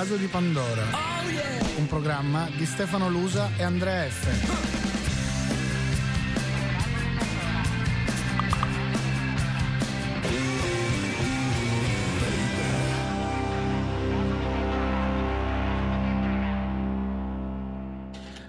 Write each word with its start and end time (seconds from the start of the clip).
Vaso 0.00 0.16
di 0.16 0.28
Pandora. 0.28 0.86
Un 1.76 1.86
programma 1.86 2.48
di 2.56 2.64
Stefano 2.64 3.10
Lusa 3.10 3.50
e 3.58 3.62
Andrea 3.62 4.08
F. 4.08 4.28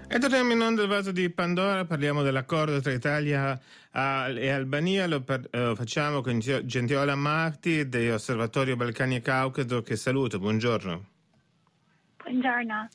E 0.08 0.18
torniamo 0.18 0.52
in 0.52 0.60
onda 0.62 0.80
il 0.80 0.88
vaso 0.88 1.12
di 1.12 1.28
Pandora, 1.28 1.84
parliamo 1.84 2.22
dell'accordo 2.22 2.80
tra 2.80 2.92
Italia 2.92 3.60
e 3.92 4.48
Albania, 4.48 5.06
lo, 5.06 5.20
per, 5.20 5.46
eh, 5.50 5.64
lo 5.64 5.74
facciamo 5.74 6.22
con 6.22 6.38
Gentiola 6.38 7.14
Marti 7.14 7.90
dell'Osservatorio 7.90 8.74
Balcani 8.74 9.16
e 9.16 9.20
Caucaso 9.20 9.82
che 9.82 9.96
saluto, 9.96 10.38
buongiorno. 10.38 11.11
Buongiorno. 12.32 12.88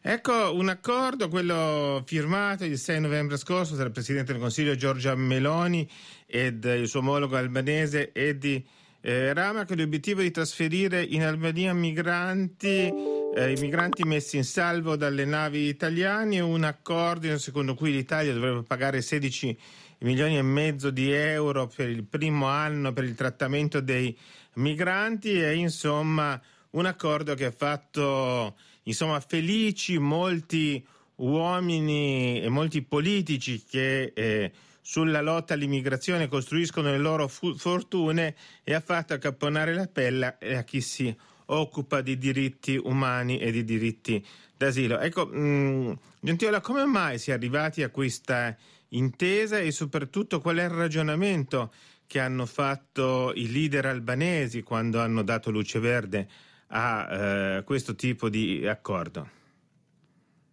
Ecco 0.00 0.54
un 0.54 0.70
accordo, 0.70 1.28
quello 1.28 2.02
firmato 2.06 2.64
il 2.64 2.78
6 2.78 3.00
novembre 3.00 3.36
scorso 3.36 3.74
tra 3.74 3.84
il 3.84 3.90
Presidente 3.90 4.32
del 4.32 4.40
Consiglio 4.40 4.74
Giorgia 4.74 5.14
Meloni 5.14 5.86
ed 6.24 6.64
il 6.64 6.88
suo 6.88 7.00
omologo 7.00 7.36
albanese 7.36 8.10
Edi 8.14 8.66
eh, 9.02 9.34
Rama 9.34 9.66
con 9.66 9.76
l'obiettivo 9.76 10.22
di 10.22 10.30
trasferire 10.30 11.02
in 11.02 11.22
Albania 11.24 11.74
migranti 11.74 12.90
eh, 13.34 13.52
i 13.52 13.60
migranti 13.60 14.02
messi 14.04 14.38
in 14.38 14.44
salvo 14.44 14.96
dalle 14.96 15.26
navi 15.26 15.68
italiane, 15.68 16.40
un 16.40 16.64
accordo 16.64 17.36
secondo 17.36 17.74
cui 17.74 17.92
l'Italia 17.92 18.32
dovrebbe 18.32 18.62
pagare 18.62 19.02
16 19.02 19.58
milioni 19.98 20.38
e 20.38 20.42
mezzo 20.42 20.88
di 20.88 21.12
euro 21.12 21.66
per 21.66 21.90
il 21.90 22.04
primo 22.04 22.46
anno 22.46 22.94
per 22.94 23.04
il 23.04 23.14
trattamento 23.14 23.80
dei 23.80 24.16
migranti 24.54 25.38
e 25.38 25.54
insomma 25.56 26.40
un 26.70 26.86
accordo 26.86 27.34
che 27.34 27.46
ha 27.46 27.50
fatto 27.50 28.56
insomma, 28.84 29.20
felici 29.20 29.98
molti 29.98 30.84
uomini 31.16 32.40
e 32.40 32.48
molti 32.48 32.82
politici 32.82 33.62
che 33.68 34.12
eh, 34.14 34.52
sulla 34.80 35.20
lotta 35.20 35.54
all'immigrazione 35.54 36.28
costruiscono 36.28 36.90
le 36.90 36.98
loro 36.98 37.28
fu- 37.28 37.56
fortune 37.56 38.34
e 38.64 38.74
ha 38.74 38.80
fatto 38.80 39.14
accapponare 39.14 39.74
la 39.74 39.86
pelle 39.86 40.38
a 40.40 40.62
chi 40.62 40.80
si 40.80 41.14
occupa 41.46 42.00
di 42.00 42.16
diritti 42.16 42.76
umani 42.76 43.38
e 43.38 43.50
di 43.50 43.64
diritti 43.64 44.24
d'asilo. 44.56 44.98
Ecco, 44.98 45.26
mh, 45.26 45.38
mm, 45.38 45.92
Gentiola, 46.20 46.60
come 46.60 46.84
mai 46.84 47.18
si 47.18 47.30
è 47.30 47.34
arrivati 47.34 47.82
a 47.82 47.90
questa 47.90 48.56
intesa 48.88 49.58
e 49.58 49.70
soprattutto 49.70 50.40
qual 50.40 50.56
è 50.56 50.64
il 50.64 50.70
ragionamento 50.70 51.72
che 52.06 52.18
hanno 52.18 52.44
fatto 52.46 53.32
i 53.34 53.50
leader 53.52 53.86
albanesi 53.86 54.62
quando 54.62 55.00
hanno 55.00 55.22
dato 55.22 55.50
luce 55.50 55.78
verde 55.78 56.28
a 56.70 57.08
eh, 57.10 57.64
questo 57.64 57.94
tipo 57.94 58.28
di 58.28 58.66
accordo? 58.66 59.38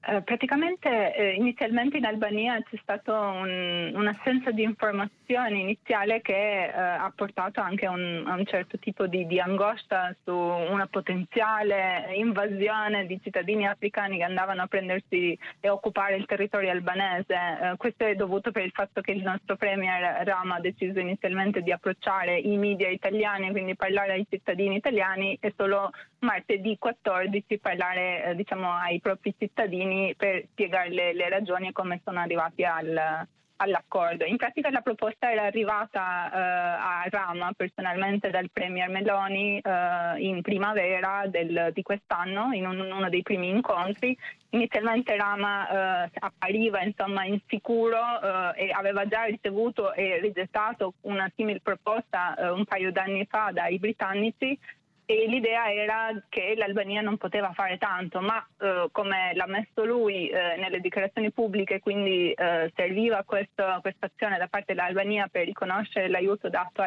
Eh, 0.01 0.21
praticamente 0.21 1.15
eh, 1.15 1.33
inizialmente 1.33 1.97
in 1.97 2.05
Albania 2.05 2.61
c'è 2.63 2.77
stata 2.81 3.19
un, 3.19 3.91
un'assenza 3.93 4.51
di 4.51 4.63
informazioni 4.63 5.16
iniziale 5.33 6.21
che 6.21 6.63
eh, 6.63 6.71
ha 6.71 7.11
portato 7.13 7.59
anche 7.59 7.85
a 7.85 7.91
un, 7.91 8.23
a 8.25 8.33
un 8.33 8.45
certo 8.45 8.77
tipo 8.79 9.07
di, 9.07 9.25
di, 9.25 9.39
angoscia 9.39 10.15
su 10.23 10.31
una 10.31 10.87
potenziale 10.87 12.13
invasione 12.15 13.05
di 13.05 13.19
cittadini 13.21 13.67
africani 13.67 14.17
che 14.17 14.23
andavano 14.23 14.61
a 14.61 14.67
prendersi 14.67 15.37
e 15.59 15.69
occupare 15.69 16.15
il 16.15 16.25
territorio 16.25 16.71
albanese. 16.71 17.33
Eh, 17.33 17.77
questo 17.77 18.05
è 18.05 18.15
dovuto 18.15 18.51
per 18.51 18.63
il 18.63 18.71
fatto 18.71 19.01
che 19.01 19.11
il 19.11 19.21
nostro 19.21 19.57
premier 19.57 20.25
Rama 20.25 20.55
ha 20.55 20.61
deciso 20.61 20.99
inizialmente 20.99 21.61
di 21.61 21.71
approcciare 21.71 22.39
i 22.39 22.55
media 22.57 22.89
italiani, 22.89 23.51
quindi 23.51 23.75
parlare 23.75 24.13
ai 24.13 24.27
cittadini 24.29 24.77
italiani 24.77 25.37
e 25.41 25.53
solo 25.57 25.91
martedì 26.19 26.77
14 26.77 27.59
parlare 27.59 28.23
eh, 28.23 28.35
diciamo, 28.35 28.71
ai 28.71 28.99
propri 29.01 29.35
cittadini 29.37 30.15
per 30.15 30.45
spiegare 30.51 30.89
le, 30.89 31.13
le 31.13 31.29
ragioni 31.29 31.67
e 31.67 31.71
come 31.73 32.01
sono 32.03 32.19
arrivati 32.19 32.63
al, 32.63 33.27
all'accordo. 33.57 34.25
In 34.25 34.37
pratica 34.37 34.69
la 34.69 34.81
proposta 34.81 35.31
era 35.31 35.43
arrivata 35.43 36.31
eh, 36.31 36.37
a 36.37 37.03
Rama 37.09 37.51
personalmente 37.55 38.29
dal 38.29 38.49
Premier 38.51 38.89
Meloni 38.89 39.59
eh, 39.59 40.15
in 40.19 40.41
primavera 40.41 41.25
del, 41.27 41.71
di 41.73 41.81
quest'anno, 41.81 42.53
in 42.53 42.65
un, 42.65 42.79
uno 42.79 43.09
dei 43.09 43.21
primi 43.21 43.49
incontri. 43.49 44.17
Inizialmente 44.49 45.15
Rama 45.15 46.05
eh, 46.05 46.09
appariva 46.19 46.81
insomma, 46.81 47.25
insicuro 47.25 47.97
eh, 48.55 48.67
e 48.67 48.71
aveva 48.71 49.05
già 49.07 49.23
ricevuto 49.23 49.93
e 49.93 50.19
rigettato 50.19 50.93
una 51.01 51.29
simile 51.35 51.59
proposta 51.59 52.35
eh, 52.35 52.49
un 52.49 52.63
paio 52.65 52.91
d'anni 52.91 53.25
fa 53.29 53.51
dai 53.51 53.77
britannici 53.77 54.57
e 55.09 55.25
l'idea 55.25 55.71
era 55.71 56.11
che 56.27 56.53
l'Albania 56.57 56.99
non 56.99 57.15
poteva 57.15 57.53
fare 57.53 57.77
tanto, 57.77 58.19
ma 58.19 58.45
eh, 58.59 58.89
come 58.91 59.31
l'ha 59.35 59.47
messo 59.47 59.85
lui 59.85 60.27
eh, 60.27 60.57
nelle 60.57 60.81
dichiarazioni 60.81 61.31
pubbliche, 61.31 61.79
quindi 61.79 62.33
eh, 62.33 62.73
serviva 62.75 63.23
questa 63.23 63.79
azione 63.99 64.37
da 64.37 64.47
parte 64.47 64.73
dell'Albania 64.73 65.29
per 65.31 65.45
riconoscere 65.45 66.09
l'aiuto 66.09 66.49
dato 66.49 66.83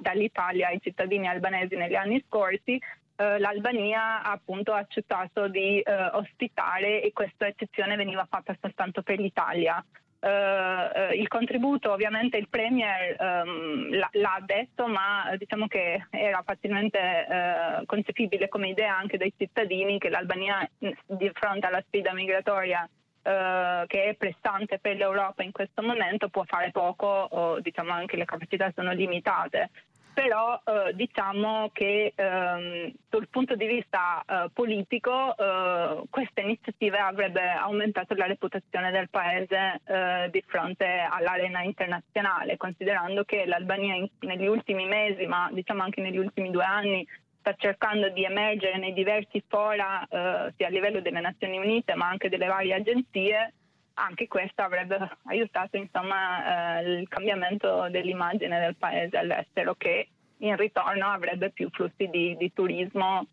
dall'Italia 0.00 0.66
ai 0.66 0.80
cittadini 0.82 1.28
albanesi 1.28 1.76
negli 1.76 1.94
anni 1.94 2.20
scorsi, 2.26 2.72
eh, 2.74 3.38
l'Albania 3.38 4.24
ha 4.24 4.32
appunto 4.32 4.72
accettato 4.72 5.46
di 5.46 5.78
eh, 5.78 5.92
ospitare 6.12 7.02
e 7.02 7.12
questa 7.12 7.46
eccezione 7.46 7.94
veniva 7.94 8.26
fatta 8.28 8.56
soltanto 8.60 9.02
per 9.02 9.20
l'Italia. 9.20 9.80
Uh, 10.20 11.14
il 11.14 11.28
contributo 11.28 11.92
ovviamente 11.92 12.36
il 12.36 12.50
Premier 12.50 13.16
um, 13.18 13.88
l'ha 13.88 14.38
detto 14.44 14.86
ma 14.86 15.34
diciamo 15.38 15.66
che 15.66 16.08
era 16.10 16.42
facilmente 16.44 16.98
uh, 17.26 17.86
concepibile 17.86 18.48
come 18.48 18.68
idea 18.68 18.94
anche 18.94 19.16
dai 19.16 19.32
cittadini 19.34 19.96
che 19.96 20.10
l'Albania 20.10 20.68
di 20.76 21.30
fronte 21.32 21.66
alla 21.66 21.82
sfida 21.86 22.12
migratoria 22.12 22.82
uh, 22.82 23.86
che 23.86 24.04
è 24.04 24.14
pressante 24.14 24.78
per 24.78 24.96
l'Europa 24.96 25.42
in 25.42 25.52
questo 25.52 25.80
momento 25.80 26.28
può 26.28 26.44
fare 26.44 26.70
poco 26.70 27.06
o 27.06 27.58
diciamo 27.60 27.90
anche 27.90 28.18
le 28.18 28.26
capacità 28.26 28.70
sono 28.74 28.92
limitate 28.92 29.70
però 30.12 30.60
eh, 30.64 30.94
diciamo 30.94 31.70
che 31.72 32.12
ehm, 32.14 32.92
dal 33.08 33.28
punto 33.28 33.54
di 33.54 33.66
vista 33.66 34.22
eh, 34.26 34.50
politico 34.52 35.36
eh, 35.36 36.02
questa 36.10 36.40
iniziativa 36.40 37.06
avrebbe 37.06 37.50
aumentato 37.50 38.14
la 38.14 38.26
reputazione 38.26 38.90
del 38.90 39.08
paese 39.08 39.80
eh, 39.84 40.28
di 40.30 40.42
fronte 40.46 41.06
all'arena 41.08 41.62
internazionale, 41.62 42.56
considerando 42.56 43.24
che 43.24 43.46
l'Albania 43.46 43.94
in, 43.94 44.08
negli 44.20 44.46
ultimi 44.46 44.86
mesi, 44.86 45.26
ma 45.26 45.48
diciamo 45.52 45.82
anche 45.82 46.00
negli 46.00 46.18
ultimi 46.18 46.50
due 46.50 46.64
anni, 46.64 47.06
sta 47.40 47.54
cercando 47.56 48.10
di 48.10 48.24
emergere 48.24 48.78
nei 48.78 48.92
diversi 48.92 49.42
fora, 49.48 50.02
eh, 50.02 50.52
sia 50.56 50.66
a 50.66 50.70
livello 50.70 51.00
delle 51.00 51.20
Nazioni 51.20 51.58
Unite 51.58 51.94
ma 51.94 52.08
anche 52.08 52.28
delle 52.28 52.46
varie 52.46 52.74
agenzie, 52.74 53.54
anche 54.00 54.28
questo 54.28 54.62
avrebbe 54.62 54.98
aiutato 55.24 55.76
insomma, 55.76 56.80
eh, 56.80 57.00
il 57.00 57.08
cambiamento 57.08 57.88
dell'immagine 57.90 58.58
del 58.60 58.76
paese 58.76 59.16
all'estero 59.16 59.74
che 59.74 60.08
in 60.38 60.56
ritorno 60.56 61.08
avrebbe 61.08 61.50
più 61.50 61.68
flussi 61.70 62.08
di, 62.08 62.36
di 62.36 62.52
turismo 62.52 63.26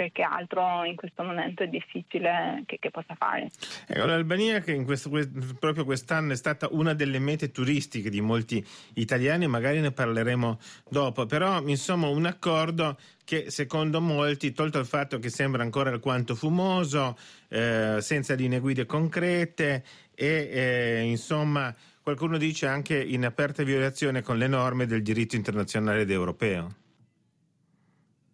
perché 0.00 0.22
altro 0.22 0.82
in 0.84 0.96
questo 0.96 1.22
momento 1.22 1.62
è 1.62 1.66
difficile 1.66 2.62
che, 2.64 2.78
che 2.80 2.90
possa 2.90 3.14
fare. 3.18 3.50
Ecco, 3.86 4.06
L'Albania 4.06 4.60
che 4.60 4.82
questo, 4.82 5.10
proprio 5.58 5.84
quest'anno 5.84 6.32
è 6.32 6.36
stata 6.36 6.68
una 6.70 6.94
delle 6.94 7.18
mete 7.18 7.50
turistiche 7.50 8.08
di 8.08 8.22
molti 8.22 8.66
italiani, 8.94 9.46
magari 9.46 9.78
ne 9.80 9.92
parleremo 9.92 10.58
dopo, 10.88 11.26
però 11.26 11.60
insomma 11.66 12.08
un 12.08 12.24
accordo 12.24 12.96
che 13.24 13.50
secondo 13.50 14.00
molti, 14.00 14.52
tolto 14.52 14.78
il 14.78 14.86
fatto 14.86 15.18
che 15.18 15.28
sembra 15.28 15.62
ancora 15.62 15.90
alquanto 15.90 16.34
fumoso, 16.34 17.18
eh, 17.48 17.98
senza 18.00 18.32
linee 18.32 18.60
guide 18.60 18.86
concrete 18.86 19.84
e 20.14 20.48
eh, 20.50 21.00
insomma 21.02 21.74
qualcuno 22.02 22.38
dice 22.38 22.66
anche 22.66 22.98
in 22.98 23.26
aperta 23.26 23.62
violazione 23.64 24.22
con 24.22 24.38
le 24.38 24.46
norme 24.46 24.86
del 24.86 25.02
diritto 25.02 25.36
internazionale 25.36 26.00
ed 26.00 26.10
europeo. 26.10 26.79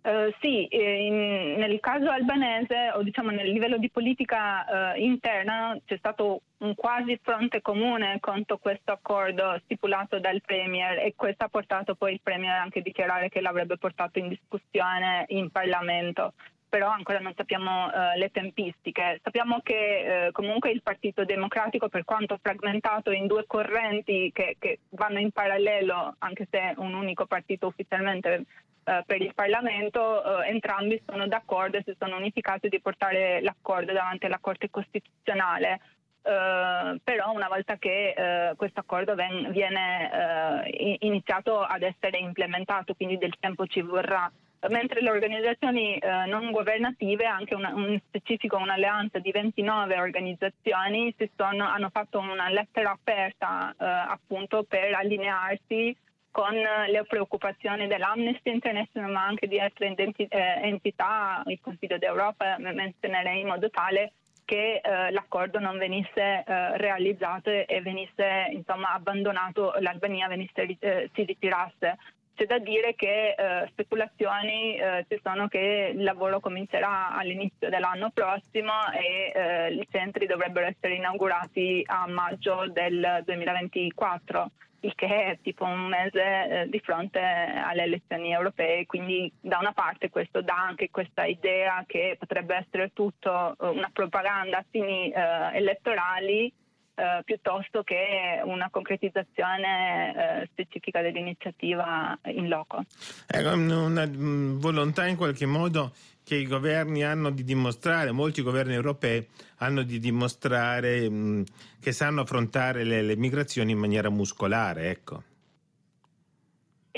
Uh, 0.06 0.32
sì, 0.38 0.68
in, 0.70 1.56
nel 1.56 1.80
caso 1.80 2.08
albanese 2.08 2.92
o 2.94 3.02
diciamo 3.02 3.30
nel 3.30 3.50
livello 3.50 3.76
di 3.76 3.90
politica 3.90 4.92
uh, 4.94 5.00
interna 5.00 5.76
c'è 5.84 5.96
stato 5.96 6.42
un 6.58 6.76
quasi 6.76 7.18
fronte 7.20 7.60
comune 7.60 8.20
contro 8.20 8.58
questo 8.58 8.92
accordo 8.92 9.58
stipulato 9.64 10.20
dal 10.20 10.40
Premier 10.42 10.98
e 10.98 11.14
questo 11.16 11.46
ha 11.46 11.48
portato 11.48 11.96
poi 11.96 12.12
il 12.12 12.20
Premier 12.22 12.54
anche 12.54 12.78
a 12.78 12.82
dichiarare 12.82 13.28
che 13.28 13.40
l'avrebbe 13.40 13.78
portato 13.78 14.20
in 14.20 14.28
discussione 14.28 15.24
in 15.30 15.50
Parlamento 15.50 16.34
però 16.68 16.88
ancora 16.88 17.18
non 17.18 17.32
sappiamo 17.34 17.86
uh, 17.86 18.16
le 18.16 18.30
tempistiche. 18.30 19.20
Sappiamo 19.22 19.60
che 19.62 20.26
uh, 20.28 20.32
comunque 20.32 20.70
il 20.70 20.82
Partito 20.82 21.24
Democratico, 21.24 21.88
per 21.88 22.04
quanto 22.04 22.38
frammentato 22.42 23.12
in 23.12 23.26
due 23.26 23.44
correnti 23.46 24.30
che, 24.34 24.56
che 24.58 24.80
vanno 24.90 25.18
in 25.20 25.30
parallelo, 25.30 26.16
anche 26.18 26.46
se 26.50 26.74
un 26.76 26.92
unico 26.92 27.24
partito 27.24 27.68
ufficialmente 27.68 28.44
uh, 28.86 29.04
per 29.04 29.20
il 29.20 29.34
Parlamento, 29.34 30.42
entrambi 30.42 31.02
sono 31.06 31.26
d'accordo 31.26 31.76
e 31.76 31.82
si 31.84 31.94
sono 31.98 32.16
unificati 32.16 32.68
di 32.68 32.80
portare 32.80 33.42
l'accordo 33.42 33.92
davanti 33.92 34.26
alla 34.26 34.38
Corte 34.40 34.70
Costituzionale. 34.70 35.80
Uh, 36.26 36.98
però 37.04 37.30
una 37.32 37.46
volta 37.46 37.76
che 37.76 38.12
uh, 38.16 38.56
questo 38.56 38.80
accordo 38.80 39.14
ven- 39.14 39.52
viene 39.52 40.64
uh, 40.64 40.96
iniziato 41.06 41.60
ad 41.60 41.82
essere 41.82 42.18
implementato, 42.18 42.94
quindi 42.94 43.16
del 43.16 43.36
tempo 43.38 43.64
ci 43.66 43.80
vorrà 43.80 44.28
mentre 44.68 45.00
le 45.00 45.10
organizzazioni 45.10 45.96
eh, 45.96 46.26
non 46.26 46.50
governative, 46.50 47.24
anche 47.24 47.54
una, 47.54 47.72
un 47.74 47.98
specifico 48.06 48.56
un'alleanza 48.56 49.18
di 49.18 49.30
29 49.30 49.98
organizzazioni, 49.98 51.14
sono, 51.36 51.66
hanno 51.66 51.90
fatto 51.90 52.18
una 52.18 52.48
lettera 52.48 52.92
aperta 52.92 53.74
eh, 53.78 53.84
appunto 53.84 54.64
per 54.64 54.94
allinearsi 54.94 55.96
con 56.36 56.52
le 56.52 57.02
preoccupazioni 57.08 57.86
dell'Amnesty 57.86 58.50
International 58.50 59.10
ma 59.10 59.24
anche 59.24 59.46
di 59.46 59.58
altre 59.58 59.94
eh, 59.96 60.28
entità, 60.64 61.42
il 61.46 61.58
Consiglio 61.62 61.96
d'Europa 61.96 62.58
menzionerei 62.58 63.40
in 63.40 63.46
modo 63.46 63.70
tale 63.70 64.12
che 64.44 64.82
eh, 64.84 65.10
l'accordo 65.12 65.58
non 65.60 65.78
venisse 65.78 66.44
eh, 66.46 66.76
realizzato 66.76 67.48
e 67.48 67.80
venisse 67.80 68.48
insomma, 68.50 68.92
abbandonato, 68.92 69.76
l'Albania 69.78 70.28
venisse, 70.28 70.76
eh, 70.78 71.10
si 71.14 71.24
ritirasse. 71.24 71.96
C'è 72.34 72.44
da 72.44 72.58
dire 72.58 72.94
che 72.94 73.30
eh, 73.30 73.66
speculazioni 73.70 74.76
eh, 74.76 75.06
ci 75.08 75.18
sono 75.22 75.48
che 75.48 75.92
il 75.94 76.02
lavoro 76.02 76.40
comincerà 76.40 77.16
all'inizio 77.16 77.70
dell'anno 77.70 78.10
prossimo 78.12 78.72
e 78.92 79.32
eh, 79.34 79.72
i 79.72 79.86
centri 79.90 80.26
dovrebbero 80.26 80.66
essere 80.66 80.96
inaugurati 80.96 81.82
a 81.86 82.06
maggio 82.06 82.66
del 82.68 83.22
2024 83.24 84.50
il 84.80 84.94
che 84.94 85.06
è 85.06 85.38
tipo 85.42 85.64
un 85.64 85.86
mese 85.86 86.22
eh, 86.22 86.68
di 86.68 86.78
fronte 86.80 87.20
alle 87.20 87.82
elezioni 87.82 88.32
europee, 88.32 88.86
quindi 88.86 89.32
da 89.40 89.58
una 89.58 89.72
parte 89.72 90.10
questo 90.10 90.42
dà 90.42 90.56
anche 90.56 90.90
questa 90.90 91.24
idea 91.24 91.84
che 91.86 92.16
potrebbe 92.18 92.56
essere 92.56 92.92
tutto 92.92 93.56
eh, 93.58 93.68
una 93.68 93.90
propaganda 93.92 94.58
a 94.58 94.64
fini 94.68 95.10
eh, 95.10 95.50
elettorali 95.54 96.52
eh, 96.98 97.20
piuttosto 97.24 97.82
che 97.82 98.40
una 98.42 98.70
concretizzazione 98.70 100.14
eh, 100.42 100.48
specifica 100.50 101.02
dell'iniziativa 101.02 102.18
in 102.24 102.48
loco. 102.48 102.84
Ecco, 103.26 103.52
una 103.52 104.06
mm, 104.06 104.58
volontà 104.58 105.06
in 105.06 105.16
qualche 105.16 105.44
modo 105.44 105.92
che 106.24 106.36
i 106.36 106.46
governi 106.46 107.04
hanno 107.04 107.30
di 107.30 107.44
dimostrare, 107.44 108.12
molti 108.12 108.40
governi 108.40 108.72
europei 108.72 109.24
hanno 109.58 109.82
di 109.82 109.98
dimostrare 109.98 111.08
mh, 111.08 111.14
mm, 111.14 111.42
che 111.80 111.92
sanno 111.92 112.22
affrontare 112.22 112.82
le, 112.82 113.02
le, 113.02 113.14
migrazioni 113.14 113.72
in 113.72 113.78
maniera 113.78 114.08
muscolare, 114.08 114.88
ecco. 114.88 115.22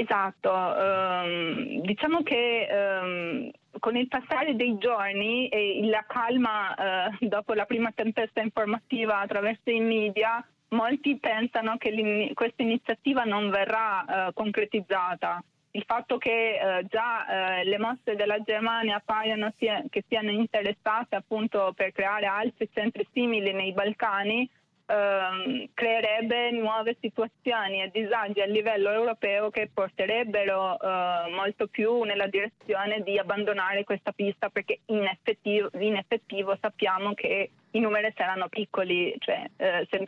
Esatto, 0.00 0.53
um, 0.53 1.81
diciamo 1.81 2.23
che 2.23 2.69
um, 2.71 3.50
con 3.81 3.97
il 3.97 4.06
passare 4.06 4.55
dei 4.55 4.79
giorni 4.79 5.49
e 5.49 5.81
la 5.87 6.05
calma 6.06 7.09
uh, 7.11 7.27
dopo 7.27 7.53
la 7.53 7.65
prima 7.65 7.91
tempesta 7.93 8.41
informativa 8.41 9.19
attraverso 9.19 9.71
i 9.71 9.81
media, 9.81 10.41
molti 10.69 11.19
pensano 11.19 11.79
che 11.79 12.31
questa 12.33 12.62
iniziativa 12.62 13.25
non 13.25 13.50
verrà 13.50 14.05
uh, 14.29 14.33
concretizzata. 14.35 15.43
Il 15.73 15.83
fatto 15.85 16.17
che 16.17 16.61
uh, 16.62 16.87
già 16.87 17.61
le 17.65 17.79
mosse 17.79 18.15
della 18.15 18.41
Germania 18.41 18.97
appaiono 18.99 19.53
sia, 19.59 19.83
che 19.91 20.05
siano 20.06 20.31
interessate 20.31 21.17
appunto 21.17 21.73
per 21.75 21.91
creare 21.91 22.27
altri 22.27 22.69
centri 22.73 23.05
simili 23.12 23.53
nei 23.53 23.73
Balcani 23.73 24.49
ehm, 24.88 25.69
creerebbe 25.75 26.50
nuove 26.52 26.96
situazioni 27.00 27.82
e 27.82 27.90
disagi 27.93 28.40
a 28.40 28.46
livello 28.46 28.90
europeo 28.90 29.50
che 29.50 29.70
porterebbero 29.73 30.81
eh, 30.81 31.31
molto 31.35 31.67
più 31.67 32.02
nella 32.02 32.26
direzione 32.26 33.02
di 33.02 33.19
abbandonare 33.19 33.85
questa 33.85 34.12
pista 34.12 34.49
perché 34.49 34.81
in 34.87 35.05
effettivo, 35.05 35.69
in 35.79 35.96
effettivo 35.96 36.56
sappiamo 36.61 37.14
che 37.14 37.50
i 37.73 37.81
numeri 37.81 38.12
saranno 38.17 38.49
piccoli, 38.49 39.14
cioè, 39.19 39.44
eh, 39.56 39.87
se 39.90 40.02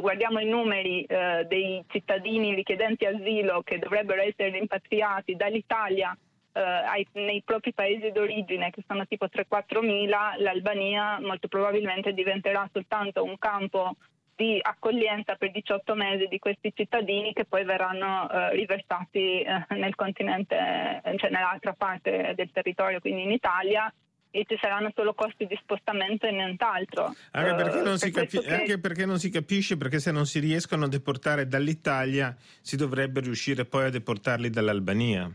guardiamo 0.00 0.38
i 0.38 0.46
numeri 0.46 1.02
eh, 1.02 1.44
dei 1.48 1.84
cittadini 1.88 2.54
richiedenti 2.54 3.04
asilo 3.04 3.62
che 3.62 3.78
dovrebbero 3.78 4.22
essere 4.22 4.50
rimpatriati 4.50 5.34
dall'Italia 5.34 6.16
eh, 6.52 6.60
ai, 6.60 7.06
nei 7.14 7.42
propri 7.44 7.72
paesi 7.72 8.12
d'origine, 8.12 8.70
che 8.70 8.84
sono 8.86 9.06
tipo 9.06 9.26
3-4 9.26 9.84
mila, 9.84 10.34
l'Albania 10.38 11.18
molto 11.20 11.48
probabilmente 11.48 12.12
diventerà 12.12 12.68
soltanto 12.72 13.24
un 13.24 13.36
campo 13.38 13.96
di 14.40 14.58
accoglienza 14.58 15.34
per 15.34 15.50
18 15.50 15.94
mesi 15.94 16.26
di 16.26 16.38
questi 16.38 16.72
cittadini 16.74 17.34
che 17.34 17.44
poi 17.44 17.62
verranno 17.62 18.30
eh, 18.30 18.54
riversati 18.54 19.42
eh, 19.42 19.66
nel 19.76 19.94
continente, 19.94 20.56
eh, 21.04 21.18
cioè 21.18 21.28
nell'altra 21.28 21.74
parte 21.74 22.32
del 22.34 22.50
territorio, 22.50 23.00
quindi 23.00 23.24
in 23.24 23.32
Italia, 23.32 23.92
e 24.30 24.46
ci 24.48 24.56
saranno 24.58 24.92
solo 24.94 25.12
costi 25.12 25.46
di 25.46 25.58
spostamento 25.60 26.26
e 26.26 26.30
nient'altro. 26.30 27.14
Anche 27.32 27.54
perché, 27.54 27.82
non, 27.82 27.98
per 27.98 28.10
capi- 28.10 28.40
che... 28.40 28.54
anche 28.54 28.78
perché 28.78 29.04
non 29.04 29.18
si 29.18 29.28
capisce, 29.28 29.76
perché 29.76 29.98
se 29.98 30.10
non 30.10 30.24
si 30.24 30.38
riescono 30.38 30.86
a 30.86 30.88
deportare 30.88 31.46
dall'Italia 31.46 32.34
si 32.62 32.76
dovrebbe 32.76 33.20
riuscire 33.20 33.66
poi 33.66 33.86
a 33.86 33.90
deportarli 33.90 34.48
dall'Albania. 34.48 35.30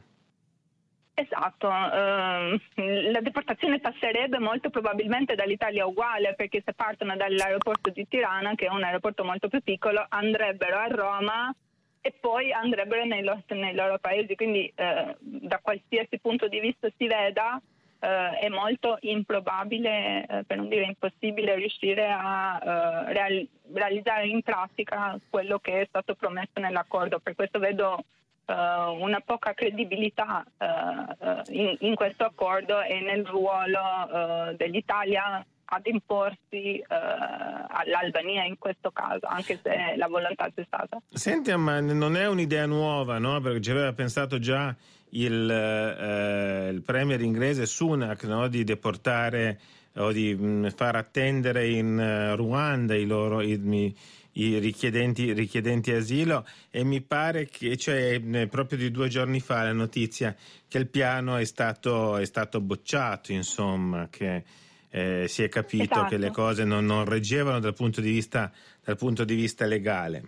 Esatto, 1.18 1.68
uh, 1.68 2.60
la 2.76 3.22
deportazione 3.22 3.80
passerebbe 3.80 4.38
molto 4.38 4.70
probabilmente 4.70 5.34
dall'Italia 5.36 5.86
uguale 5.86 6.34
perché 6.36 6.62
se 6.66 6.74
partono 6.74 7.16
dall'aeroporto 7.16 7.90
di 7.90 8.06
Tirana, 8.06 8.54
che 8.56 8.66
è 8.66 8.70
un 8.70 8.84
aeroporto 8.84 9.24
molto 9.24 9.48
più 9.48 9.62
piccolo, 9.62 10.06
andrebbero 10.10 10.78
a 10.78 10.88
Roma 10.88 11.56
e 12.02 12.14
poi 12.20 12.52
andrebbero 12.52 13.06
nei, 13.06 13.24
loro, 13.24 13.42
nei 13.48 13.74
loro 13.74 13.98
paesi. 13.98 14.36
Quindi 14.36 14.70
uh, 14.76 15.16
da 15.22 15.60
qualsiasi 15.62 16.20
punto 16.20 16.50
di 16.50 16.60
vista 16.60 16.90
si 16.98 17.08
veda 17.08 17.62
uh, 17.62 18.36
è 18.38 18.50
molto 18.50 18.98
improbabile, 19.00 20.26
eh, 20.28 20.44
per 20.44 20.58
non 20.58 20.68
dire 20.68 20.84
impossibile, 20.84 21.56
riuscire 21.56 22.10
a 22.12 23.06
real- 23.08 23.48
realizzare 23.74 24.28
in 24.28 24.42
pratica 24.42 25.18
quello 25.30 25.60
che 25.60 25.80
è 25.80 25.86
stato 25.88 26.14
promesso 26.14 26.60
nell'accordo. 26.60 27.20
Per 27.20 27.36
questo 27.36 27.58
vedo 27.58 28.04
una 28.48 29.22
poca 29.26 29.54
credibilità 29.54 30.46
uh, 30.58 31.42
in, 31.52 31.76
in, 31.80 31.96
questo 31.96 32.26
accordo 32.26 32.82
e 32.82 33.00
nel 33.00 33.26
ruolo 33.26 34.54
dell'Italia 34.56 35.44
ad 35.68 35.86
imporsi 35.88 36.84
all'Albania 36.88 38.44
in 38.44 38.58
questo 38.60 38.92
caso, 38.92 39.26
anche 39.26 39.60
se 39.64 39.96
la 39.98 40.08
volontà 40.08 40.48
c'è 40.54 40.64
stata. 40.68 41.02
Senti, 41.10 41.56
ma 41.56 41.80
non 41.80 42.16
è 42.16 42.28
un'idea 42.28 42.68
nuova, 42.68 43.18
no? 43.18 43.42
Perché 43.42 43.62
ci 43.62 43.72
aveva 43.72 43.92
pensato 43.94 44.38
già 44.38 44.76
il, 45.16 45.50
eh, 45.50 46.70
il 46.70 46.82
premier 46.82 47.22
inglese 47.22 47.66
Sunak 47.66 48.24
no? 48.24 48.48
di 48.48 48.64
deportare 48.64 49.60
o 49.98 50.12
di 50.12 50.36
mh, 50.36 50.46
mm, 50.46 50.68
far 50.68 50.96
attendere 50.96 51.68
in 51.68 51.98
uh, 51.98 52.36
Ruanda 52.36 52.96
i 52.96 53.06
loro 53.06 53.42
i, 53.42 53.54
i 53.54 53.96
richiedenti, 54.36 55.32
richiedenti, 55.34 55.92
asilo 55.92 56.46
e 56.70 56.84
mi 56.84 57.02
pare 57.02 57.48
che, 57.48 57.78
cioè 57.78 58.20
proprio 58.50 58.78
di 58.78 58.92
due 58.92 59.08
giorni 59.08 59.40
fa 59.40 59.64
la 59.64 59.74
notizia 59.74 60.36
che 60.68 60.78
il 60.78 60.88
piano 60.88 61.38
è 61.38 61.46
stato, 61.46 62.18
è 62.18 62.26
stato 62.26 62.60
bocciato, 62.60 63.32
insomma, 63.32 64.08
che 64.10 64.44
eh, 64.90 65.26
si 65.28 65.44
è 65.44 65.50
capito 65.50 65.84
esatto. 65.84 66.10
che 66.10 66.18
le 66.18 66.32
cose 66.32 66.64
non, 66.64 66.86
non 66.86 67.06
reggevano 67.06 67.60
dal 67.60 67.74
punto 67.74 68.02
di 68.02 68.12
vista, 68.12 68.52
dal 68.84 68.98
punto 68.98 69.24
di 69.24 69.36
vista 69.36 69.66
legale. 69.66 70.24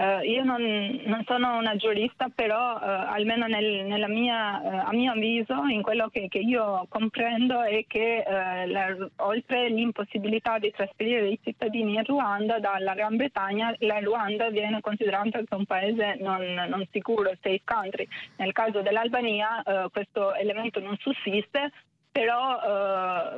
Uh, 0.00 0.24
io 0.24 0.42
non, 0.44 0.62
non, 1.04 1.22
sono 1.26 1.58
una 1.58 1.76
giurista, 1.76 2.30
però 2.34 2.76
uh, 2.76 2.78
almeno 2.82 3.46
nel, 3.46 4.06
mia, 4.08 4.58
uh, 4.58 4.88
a 4.88 4.92
mio 4.92 5.12
avviso, 5.12 5.66
in 5.66 5.82
quello 5.82 6.08
che, 6.08 6.26
che 6.28 6.38
io 6.38 6.86
comprendo 6.88 7.60
è 7.60 7.84
che 7.86 8.24
la, 8.26 8.96
oltre 9.16 9.68
l'impossibilità 9.68 10.58
di 10.58 10.70
trasferire 10.70 11.28
i 11.28 11.38
cittadini 11.42 11.96
in 11.96 12.04
Ruanda 12.04 12.58
dalla 12.58 12.94
Gran 12.94 13.16
Bretagna, 13.16 13.74
la 13.80 13.98
Ruanda 13.98 14.48
viene 14.48 14.80
considerata 14.80 15.42
un 15.50 15.66
paese 15.66 16.16
non, 16.18 16.40
non 16.66 16.86
sicuro, 16.90 17.32
safe 17.42 17.60
country. 17.64 18.08
Nel 18.36 18.52
caso 18.52 18.80
dell'Albania 18.80 19.62
questo 19.92 20.32
elemento 20.32 20.80
non 20.80 20.96
sussiste, 20.96 21.72
però 22.10 23.36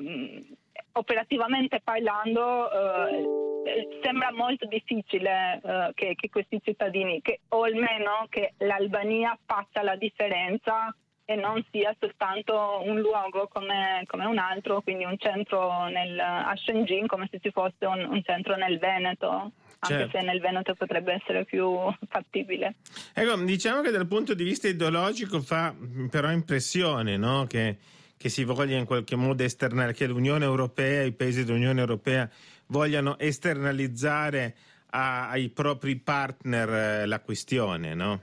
operativamente 0.93 1.81
parlando 1.83 2.71
eh, 2.71 3.89
sembra 4.03 4.33
molto 4.33 4.67
difficile 4.67 5.61
eh, 5.63 5.91
che, 5.95 6.15
che, 6.15 6.29
questi 6.31 6.61
cittadini, 6.63 7.21
che, 7.23 7.41
o 7.49 7.63
almeno 7.63 8.27
che 8.29 8.55
l'Albania 8.59 9.39
faccia 9.45 9.83
la 9.83 9.97
differenza 9.97 10.95
e 11.25 11.37
non 11.37 11.65
sia 11.71 11.95
soltanto 11.99 12.83
un 12.85 12.99
luogo 12.99 13.49
come, 13.49 14.03
come 14.07 14.25
un 14.25 14.39
altro, 14.39 14.83
quindi 14.83 15.05
un 15.05 15.17
centro 15.19 15.85
nel, 15.85 16.19
a 16.19 16.53
Shenzhen 16.57 17.07
come 17.07 17.29
se 17.31 17.39
ci 17.41 17.51
fosse 17.51 17.87
un, 17.87 18.05
un 18.11 18.23
centro 18.23 18.57
nel 18.57 18.79
Veneto 18.79 19.53
anche 19.85 20.05
certo. 20.05 20.19
se 20.19 20.25
nel 20.25 20.41
Veneto 20.41 20.75
potrebbe 20.75 21.15
essere 21.15 21.45
più 21.45 21.75
fattibile. 22.09 22.77
Ecco, 23.13 23.37
diciamo 23.37 23.81
che 23.81 23.91
dal 23.91 24.07
punto 24.07 24.35
di 24.35 24.45
vista 24.45 24.69
ideologico 24.69 25.41
fa 25.41 25.75
però 26.09 26.31
impressione 26.31 27.17
no? 27.17 27.47
che 27.49 27.79
che 28.23 28.29
si 28.29 28.45
voglia 28.45 28.79
in 28.79 28.85
qualche 28.85 29.17
modo 29.17 29.43
esternare, 29.43 29.95
che 29.95 30.07
l'Unione 30.07 30.45
Europea, 30.45 31.03
i 31.03 31.11
paesi 31.11 31.43
dell'Unione 31.43 31.81
Europea 31.81 32.31
vogliano 32.67 33.19
esternalizzare 33.19 34.55
a, 34.91 35.29
ai 35.29 35.49
propri 35.49 35.97
partner 35.97 36.69
eh, 37.03 37.07
la 37.07 37.19
questione, 37.19 37.95
no? 37.95 38.23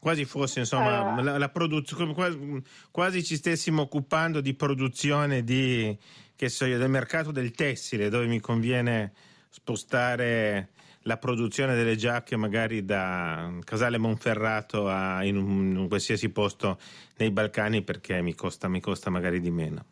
Quasi 0.00 0.24
fosse, 0.24 0.58
insomma, 0.58 1.14
uh. 1.14 1.22
la, 1.22 1.38
la 1.38 1.48
produzione, 1.50 2.14
quasi, 2.14 2.62
quasi, 2.90 3.22
ci 3.22 3.36
stessimo 3.36 3.82
occupando 3.82 4.40
di 4.40 4.54
produzione 4.54 5.44
di, 5.44 5.96
che 6.34 6.48
so 6.48 6.64
io, 6.64 6.76
del 6.76 6.90
mercato 6.90 7.30
del 7.30 7.52
tessile, 7.52 8.08
dove 8.08 8.26
mi 8.26 8.40
conviene 8.40 9.12
spostare 9.50 10.70
la 11.08 11.16
produzione 11.16 11.74
delle 11.74 11.96
giacche 11.96 12.36
magari 12.36 12.84
da 12.84 13.50
Casale 13.64 13.96
Monferrato 13.96 14.88
a 14.88 15.24
in 15.24 15.38
un, 15.38 15.70
in 15.70 15.76
un 15.78 15.88
qualsiasi 15.88 16.30
posto 16.30 16.76
nei 17.16 17.30
Balcani 17.30 17.82
perché 17.82 18.20
mi 18.20 18.34
costa, 18.34 18.68
mi 18.68 18.78
costa 18.78 19.08
magari 19.08 19.40
di 19.40 19.50
meno. 19.50 19.84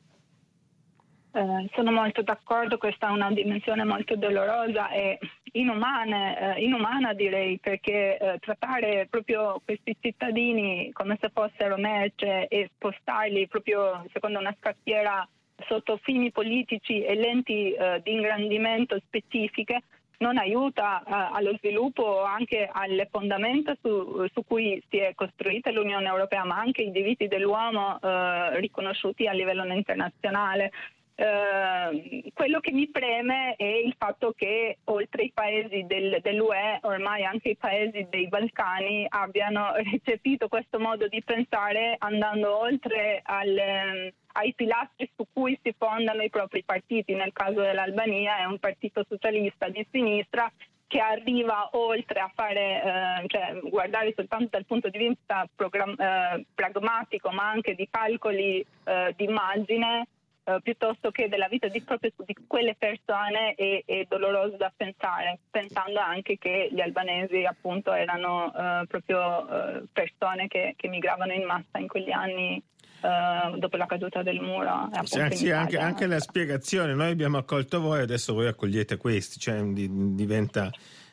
Eh, 1.32 1.68
sono 1.74 1.90
molto 1.90 2.22
d'accordo, 2.22 2.76
questa 2.76 3.08
è 3.08 3.10
una 3.10 3.30
dimensione 3.30 3.84
molto 3.84 4.14
dolorosa 4.16 4.90
e 4.90 5.18
inumane, 5.52 6.56
eh, 6.56 6.64
inumana 6.64 7.14
direi, 7.14 7.58
perché 7.58 8.18
eh, 8.18 8.38
trattare 8.38 9.06
proprio 9.08 9.60
questi 9.64 9.96
cittadini 9.98 10.90
come 10.92 11.16
se 11.20 11.30
fossero 11.32 11.76
merce 11.78 12.46
e 12.48 12.70
spostarli 12.74 13.48
proprio 13.48 14.04
secondo 14.12 14.38
una 14.38 14.54
scacchiera 14.58 15.26
sotto 15.66 15.98
fini 16.02 16.30
politici 16.30 17.02
e 17.02 17.14
lenti 17.14 17.72
eh, 17.72 18.00
di 18.02 18.12
ingrandimento 18.12 18.98
specifiche 19.06 19.82
non 20.18 20.38
aiuta 20.38 21.02
uh, 21.04 21.34
allo 21.34 21.54
sviluppo 21.58 22.22
anche 22.22 22.68
alle 22.70 23.08
fondamenta 23.10 23.76
su, 23.82 24.26
su, 24.32 24.44
cui 24.46 24.82
si 24.88 24.98
è 24.98 25.14
costruita 25.14 25.70
l'Unione 25.70 26.06
Europea, 26.08 26.44
ma 26.44 26.56
anche 26.56 26.82
i 26.82 26.90
diritti 26.90 27.28
dell'uomo 27.28 27.98
uh, 28.00 28.56
riconosciuti 28.56 29.26
a 29.26 29.32
livello 29.32 29.64
internazionale. 29.72 30.70
Uh, 31.18 32.30
quello 32.34 32.60
che 32.60 32.72
mi 32.72 32.90
preme 32.90 33.54
è 33.56 33.64
il 33.64 33.94
fatto 33.96 34.34
che 34.36 34.76
oltre 34.84 35.22
i 35.24 35.32
paesi 35.32 35.84
del, 35.86 36.18
dell'UE, 36.20 36.80
ormai 36.82 37.24
anche 37.24 37.48
i 37.50 37.56
paesi 37.56 38.06
dei 38.10 38.28
Balcani 38.28 39.06
abbiano 39.08 39.72
recepito 39.90 40.48
questo 40.48 40.78
modo 40.78 41.08
di 41.08 41.22
pensare 41.24 41.96
andando 41.98 42.58
oltre 42.58 43.22
al, 43.24 44.12
ai 44.32 44.52
pilastri 44.54 45.10
su 45.16 45.24
cui 45.32 45.58
si 45.62 45.74
fondano 45.78 46.22
i 46.22 46.28
propri 46.28 46.62
partiti. 46.62 47.14
Nel 47.14 47.32
caso 47.32 47.62
dell'Albania 47.62 48.36
è 48.38 48.44
un 48.44 48.58
partito 48.58 49.02
socialista 49.08 49.70
di 49.70 49.86
sinistra 49.90 50.52
che 50.86 51.00
arriva 51.00 51.70
oltre 51.72 52.20
a 52.20 52.30
fare, 52.32 52.82
eh, 52.82 53.28
cioè, 53.28 53.58
guardare 53.62 54.12
soltanto 54.14 54.48
dal 54.50 54.66
punto 54.66 54.88
di 54.88 54.98
vista 54.98 55.48
program- 55.54 55.98
eh, 55.98 56.44
pragmatico, 56.54 57.30
ma 57.30 57.48
anche 57.48 57.74
di 57.74 57.88
calcoli 57.90 58.64
eh, 58.84 59.12
di 59.16 59.24
immagine, 59.24 60.06
eh, 60.48 60.60
piuttosto 60.62 61.10
che 61.10 61.28
della 61.28 61.48
vita 61.48 61.66
di, 61.66 61.82
proprio 61.82 62.12
di 62.24 62.36
quelle 62.46 62.76
persone 62.78 63.54
è, 63.56 63.82
è, 63.84 64.06
doloroso 64.08 64.56
da 64.56 64.72
pensare, 64.74 65.40
pensando 65.50 65.98
anche 65.98 66.38
che 66.38 66.68
gli 66.70 66.80
albanesi 66.80 67.42
appunto 67.44 67.92
erano 67.92 68.54
eh, 68.54 68.86
proprio 68.86 69.48
eh, 69.48 69.82
persone 69.92 70.46
che, 70.46 70.74
che 70.76 70.86
migravano 70.86 71.32
in 71.32 71.44
massa 71.44 71.78
in 71.78 71.88
quegli 71.88 72.12
anni 72.12 72.62
Uh, 72.98 73.58
dopo 73.58 73.76
la 73.76 73.84
caduta 73.84 74.22
del 74.22 74.40
muro. 74.40 74.88
Sì, 75.02 75.20
sì 75.32 75.50
anche, 75.50 75.78
anche, 75.78 76.06
la 76.06 76.18
spiegazione, 76.18 76.94
noi 76.94 77.10
abbiamo 77.10 77.36
accolto 77.36 77.78
voi, 77.78 78.00
adesso 78.00 78.32
voi 78.32 78.46
accogliete 78.46 78.96
questi, 78.96 79.38
cioè 79.38 79.62
diventa, 79.62 80.70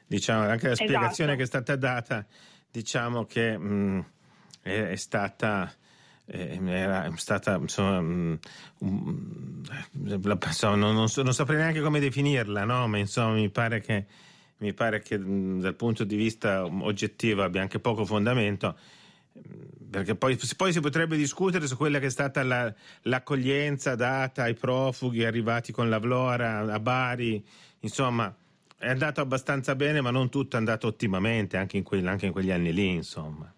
diciamo, 0.07 0.47
anche 0.47 0.69
la 0.69 0.75
spiegazione 0.75 1.33
esatto. 1.33 1.35
che 1.35 1.43
è 1.43 1.45
stata 1.45 1.75
data, 1.75 2.25
diciamo 2.71 3.25
che 3.25 3.57
mh, 3.57 3.67
mm, 3.67 3.99
è, 4.61 4.87
è, 4.91 4.95
stata... 4.95 5.71
Era 6.25 7.11
stata 7.17 7.55
insomma, 7.55 7.97
um, 7.97 8.39
non, 8.79 10.77
non, 10.77 11.09
so, 11.09 11.21
non, 11.21 11.33
saprei 11.33 11.57
neanche 11.57 11.81
come 11.81 11.99
definirla, 11.99 12.63
no? 12.63 12.87
ma 12.87 12.97
insomma 12.97 13.33
mi 13.33 13.49
pare 13.49 13.81
che, 13.81 14.05
mi 14.57 14.73
pare 14.73 15.01
che 15.01 15.17
mh, 15.17 15.59
dal 15.59 15.75
punto 15.75 16.05
di 16.05 16.15
vista 16.15 16.63
oggettivo 16.65 17.43
abbia 17.43 17.61
anche 17.61 17.79
poco 17.79 18.05
fondamento 18.05 18.77
perché 19.89 20.15
poi, 20.15 20.39
poi, 20.55 20.71
si 20.71 20.79
potrebbe 20.79 21.17
discutere 21.17 21.67
su 21.67 21.75
quella 21.75 21.99
che 21.99 22.07
è 22.07 22.09
stata 22.09 22.43
la, 22.43 22.73
l'accoglienza 23.03 23.95
data 23.95 24.43
ai 24.43 24.53
profughi 24.53 25.23
arrivati 25.23 25.71
con 25.71 25.89
la 25.89 25.99
Vlora 25.99 26.59
a 26.59 26.79
Bari, 26.79 27.43
insomma 27.81 28.35
è 28.77 28.89
andato 28.89 29.21
abbastanza 29.21 29.75
bene 29.75 30.01
ma 30.01 30.11
non 30.11 30.29
tutto 30.29 30.55
è 30.55 30.59
andato 30.59 30.87
ottimamente 30.87 31.57
anche 31.57 31.77
in, 31.77 31.83
quegli, 31.83 32.05
anche 32.05 32.25
in 32.25 32.31
quegli 32.31 32.51
anni 32.51 32.73
lì 32.73 32.89
insomma. 32.89 33.51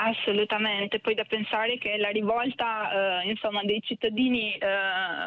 Assolutamente, 0.00 1.00
poi 1.00 1.14
da 1.14 1.24
pensare 1.24 1.76
che 1.76 1.96
la 1.96 2.10
rivolta 2.10 3.20
eh, 3.20 3.28
insomma, 3.30 3.64
dei 3.64 3.82
cittadini 3.82 4.54
eh, 4.54 4.68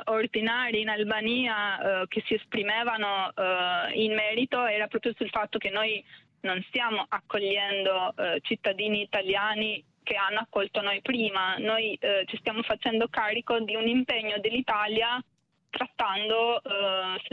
ordinari 0.05 0.79
in 0.79 0.87
Albania 0.87 2.03
eh, 2.03 2.07
che 2.07 2.23
si 2.25 2.35
esprimevano 2.35 3.33
eh, 3.35 4.01
in 4.01 4.13
merito 4.13 4.65
era 4.65 4.87
proprio 4.87 5.13
sul 5.17 5.27
fatto 5.27 5.57
che 5.57 5.71
noi 5.71 6.01
non 6.41 6.63
stiamo 6.69 7.05
accogliendo 7.05 8.13
eh, 8.15 8.39
cittadini 8.43 9.01
italiani 9.01 9.83
che 10.03 10.15
hanno 10.15 10.39
accolto 10.39 10.79
noi 10.79 11.01
prima, 11.01 11.57
noi 11.57 11.93
eh, 11.99 12.23
ci 12.27 12.37
stiamo 12.37 12.61
facendo 12.61 13.09
carico 13.09 13.59
di 13.59 13.75
un 13.75 13.89
impegno 13.89 14.37
dell'Italia 14.39 15.21
trattando, 15.69 16.61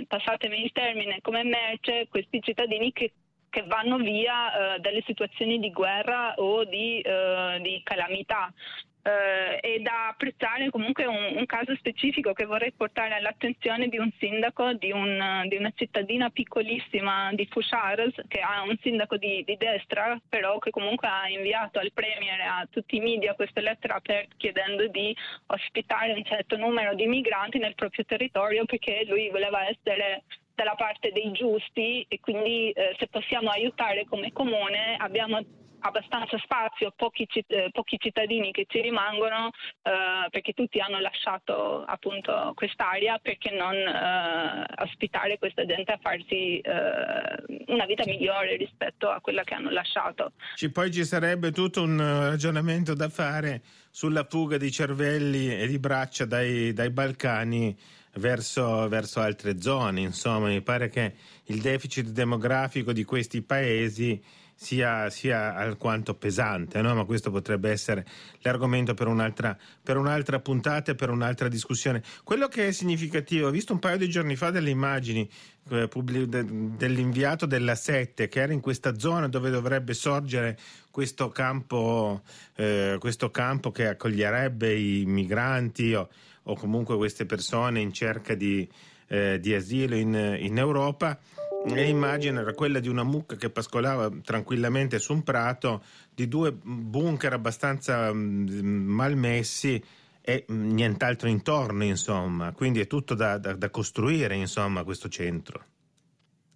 passatemi 0.07 0.63
il 0.63 0.71
termine, 0.73 1.19
come 1.23 1.43
merce 1.43 2.07
questi 2.09 2.41
cittadini 2.41 2.93
che, 2.93 3.13
che 3.51 3.65
vanno 3.67 3.97
via 3.99 4.75
eh, 4.75 4.81
dalle 4.81 5.03
situazioni 5.07 5.59
di 5.59 5.71
guerra 5.71 6.35
o 6.37 6.65
di, 6.65 7.01
eh, 7.01 7.59
di 7.63 7.81
calamità. 7.83 8.53
Eh, 9.01 9.61
è 9.61 9.79
da 9.79 10.09
apprezzare 10.09 10.71
comunque 10.71 11.07
un, 11.07 11.37
un, 11.37 11.47
caso 11.47 11.75
specifico 11.77 12.33
che 12.33 12.45
vorrei 12.45 12.73
portare 12.73 13.15
all'attenzione 13.15 13.89
di 13.89 13.97
un 13.97 14.11
sindaco 14.19 14.73
di, 14.75 14.91
un, 14.91 15.45
di 15.49 15.57
una 15.57 15.73
cittadina 15.75 16.29
piccolissima 16.31 17.31
di 17.33 17.47
Fusharas 17.47 18.13
che 18.27 18.41
ha 18.41 18.63
un 18.63 18.77
sindaco 18.83 19.17
di, 19.17 19.45
di, 19.47 19.57
destra 19.57 20.21
però 20.29 20.59
che 20.59 20.71
comunque 20.71 21.09
ha 21.09 21.29
inviato 21.29 21.79
al 21.79 21.93
premier 21.93 22.41
e 22.41 22.43
a 22.43 22.69
tutti 22.69 22.97
i 22.97 23.01
media 23.01 23.35
questa 23.35 23.61
lettera 23.61 23.95
aperta 23.95 24.35
chiedendo 24.37 24.89
di 24.89 25.17
ospitare 25.47 26.13
un 26.13 26.25
certo 26.25 26.57
numero 26.57 26.95
di 26.95 27.07
migranti 27.07 27.59
nel 27.59 27.77
proprio 27.77 28.05
territorio 28.05 28.65
perché 28.67 29.05
lui 29.07 29.31
voleva 29.31 29.67
essere 29.69 30.25
dalla 30.59 30.75
parte 30.75 31.13
dei 31.13 31.31
giusti 31.31 32.05
e 32.09 32.19
quindi 32.19 32.73
eh, 32.73 32.97
se 32.99 33.07
possiamo 33.07 33.49
aiutare 33.49 34.05
come 34.07 34.33
comune 34.33 34.97
abbiamo 34.99 35.39
abbastanza 35.81 36.37
spazio, 36.39 36.93
pochi, 36.97 37.29
eh, 37.47 37.69
pochi, 37.71 37.97
cittadini 38.01 38.51
che 38.51 38.65
ci 38.67 38.81
rimangono 38.81 39.51
eh, 39.83 40.29
perché 40.31 40.53
tutti 40.53 40.81
hanno 40.81 40.99
lasciato 40.99 41.85
appunto 41.85 42.51
quest'area 42.57 43.21
perché 43.23 43.55
non 43.55 43.77
eh, 43.77 44.67
ospitare 44.83 45.39
questa 45.39 45.65
gente 45.65 45.93
a 45.93 45.99
farsi 46.03 46.59
eh, 46.59 47.63
una 47.69 47.87
vita 47.87 48.03
migliore 48.05 48.57
rispetto 48.57 49.09
a 49.09 49.21
quella 49.21 49.45
che 49.45 49.55
hanno 49.55 49.71
lasciato. 49.71 50.33
Ci, 50.57 50.73
poi 50.73 50.91
ci 50.91 51.05
sarebbe 51.05 51.53
tutto 51.53 51.83
un 51.83 51.99
ragionamento 51.99 52.95
da 52.95 53.09
fare 53.09 53.63
sulla 53.91 54.27
fuga 54.29 54.57
di 54.57 54.73
cervelli 54.73 55.57
e 55.57 55.69
di 55.69 55.79
braccia 55.79 56.25
dai, 56.25 56.73
dai 56.73 56.91
Balcani 56.91 57.77
verso, 58.19 58.89
verso 58.89 59.21
altre 59.21 59.61
zone, 59.61 60.01
insomma 60.03 60.49
mi 60.49 60.61
pare 60.61 60.89
che 60.89 61.15
il 61.45 61.61
deficit 61.61 62.09
demografico 62.09 62.93
di 62.93 63.05
questi 63.05 63.41
paesi 63.43 64.23
sia, 64.61 65.09
sia 65.09 65.55
alquanto 65.55 66.15
pesante, 66.15 66.83
no? 66.83 66.93
ma 66.93 67.05
questo 67.05 67.31
potrebbe 67.31 67.71
essere 67.71 68.05
l'argomento 68.41 68.93
per 68.93 69.07
un'altra, 69.07 69.57
per 69.81 69.97
un'altra 69.97 70.41
puntata 70.41 70.91
e 70.91 70.95
per 70.97 71.11
un'altra 71.11 71.47
discussione. 71.47 72.03
Quello 72.25 72.49
che 72.49 72.67
è 72.67 72.73
significativo, 72.73 73.47
ho 73.47 73.51
visto 73.51 73.73
un 73.73 73.79
paio 73.79 73.97
di 73.97 74.09
giorni 74.09 74.35
fa 74.35 74.51
delle 74.51 74.71
immagini 74.71 75.31
eh, 75.71 75.89
dell'inviato 75.89 77.47
della 77.47 77.77
Sette 77.77 78.27
che 78.27 78.41
era 78.41 78.53
in 78.53 78.61
questa 78.61 78.99
zona 78.99 79.29
dove 79.29 79.51
dovrebbe 79.51 79.95
sorgere 79.95 80.59
questo 80.91 81.29
campo, 81.29 82.23
eh, 82.57 82.97
questo 82.99 83.31
campo 83.31 83.71
che 83.71 83.87
accoglierebbe 83.87 84.75
i 84.75 85.05
migranti 85.07 85.95
o, 85.95 86.09
o 86.49 86.55
comunque 86.55 86.97
queste 86.97 87.25
persone 87.25 87.81
in 87.81 87.93
cerca 87.93 88.35
di, 88.35 88.69
eh, 89.07 89.39
di 89.41 89.55
asilo 89.55 89.97
in, 89.97 90.37
in 90.41 90.59
Europa 90.59 91.19
L'immagine 91.67 92.41
era 92.41 92.55
quella 92.55 92.79
di 92.79 92.89
una 92.89 93.03
mucca 93.03 93.37
che 93.37 93.51
pascolava 93.51 94.11
tranquillamente 94.23 94.99
su 94.99 95.13
un 95.13 95.23
prato, 95.23 95.83
di 96.15 96.29
due 96.29 96.53
bunker 96.53 97.33
abbastanza 97.33 98.13
mm, 98.13 98.47
malmessi 98.87 99.83
e 100.21 100.47
mm, 100.51 100.71
nient'altro 100.71 101.29
intorno, 101.29 101.85
insomma. 101.85 102.53
Quindi 102.53 102.81
è 102.81 102.87
tutto 102.87 103.15
da, 103.15 103.39
da, 103.39 103.55
da 103.55 103.71
costruire, 103.71 104.35
insomma, 104.37 104.85
questo 104.85 105.09
centro. 105.09 105.65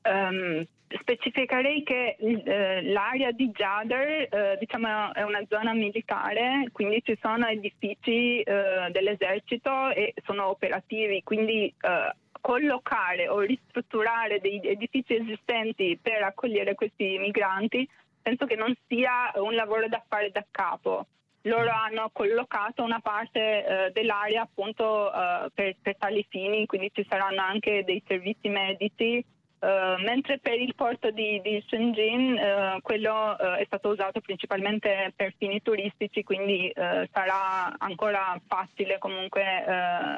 Um, 0.04 0.66
specificherei 0.98 1.82
che 1.82 2.16
eh, 2.18 2.82
l'area 2.82 3.30
di 3.30 3.50
Jader 3.50 4.28
eh, 4.30 4.56
diciamo, 4.58 5.12
è 5.14 5.22
una 5.22 5.42
zona 5.48 5.72
militare, 5.72 6.68
quindi 6.72 7.02
ci 7.04 7.16
sono 7.20 7.46
edifici 7.46 8.40
eh, 8.40 8.90
dell'esercito 8.90 9.90
e 9.90 10.14
sono 10.24 10.48
operativi, 10.48 11.22
quindi 11.22 11.66
eh, 11.66 12.14
collocare 12.40 13.28
o 13.28 13.40
ristrutturare 13.40 14.40
dei 14.40 14.60
edifici 14.62 15.14
esistenti 15.14 15.98
per 16.00 16.22
accogliere 16.22 16.74
questi 16.74 17.16
migranti, 17.18 17.88
penso 18.20 18.46
che 18.46 18.56
non 18.56 18.74
sia 18.88 19.32
un 19.36 19.54
lavoro 19.54 19.88
da 19.88 20.02
fare 20.06 20.30
da 20.30 20.44
capo. 20.50 21.06
Loro 21.46 21.70
hanno 21.70 22.08
collocato 22.12 22.84
una 22.84 23.00
parte 23.00 23.40
eh, 23.64 23.90
dell'area 23.92 24.42
appunto 24.42 25.12
eh, 25.12 25.48
per, 25.52 25.76
per, 25.82 25.96
tali 25.96 26.24
fini, 26.28 26.66
quindi 26.66 26.90
ci 26.92 27.04
saranno 27.08 27.40
anche 27.40 27.82
dei 27.84 28.00
servizi 28.06 28.48
medici 28.48 29.24
Uh, 29.62 29.94
mentre 30.02 30.40
per 30.40 30.60
il 30.60 30.74
porto 30.74 31.12
di, 31.12 31.40
di 31.40 31.62
Shenzhen 31.68 32.32
uh, 32.32 32.80
quello 32.80 33.36
uh, 33.38 33.54
è 33.54 33.62
stato 33.64 33.90
usato 33.90 34.20
principalmente 34.20 35.12
per 35.14 35.34
fini 35.38 35.62
turistici, 35.62 36.24
quindi 36.24 36.72
sarà 36.74 37.72
ancora 37.78 38.40
facile 38.48 38.98
comunque 38.98 39.42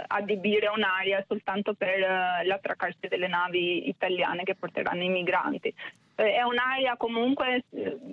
adibire 0.07 0.69
un'area 0.69 1.23
soltanto 1.29 1.75
per 1.75 1.99
l'attraccarsi 2.45 3.07
delle 3.09 3.29
navi 3.29 3.89
italiane 3.89 4.45
che 4.45 4.55
porteranno 4.55 5.03
i 5.03 5.09
migranti. 5.09 5.75
è 6.15 6.43
un'area 6.43 6.97
comunque, 6.97 7.65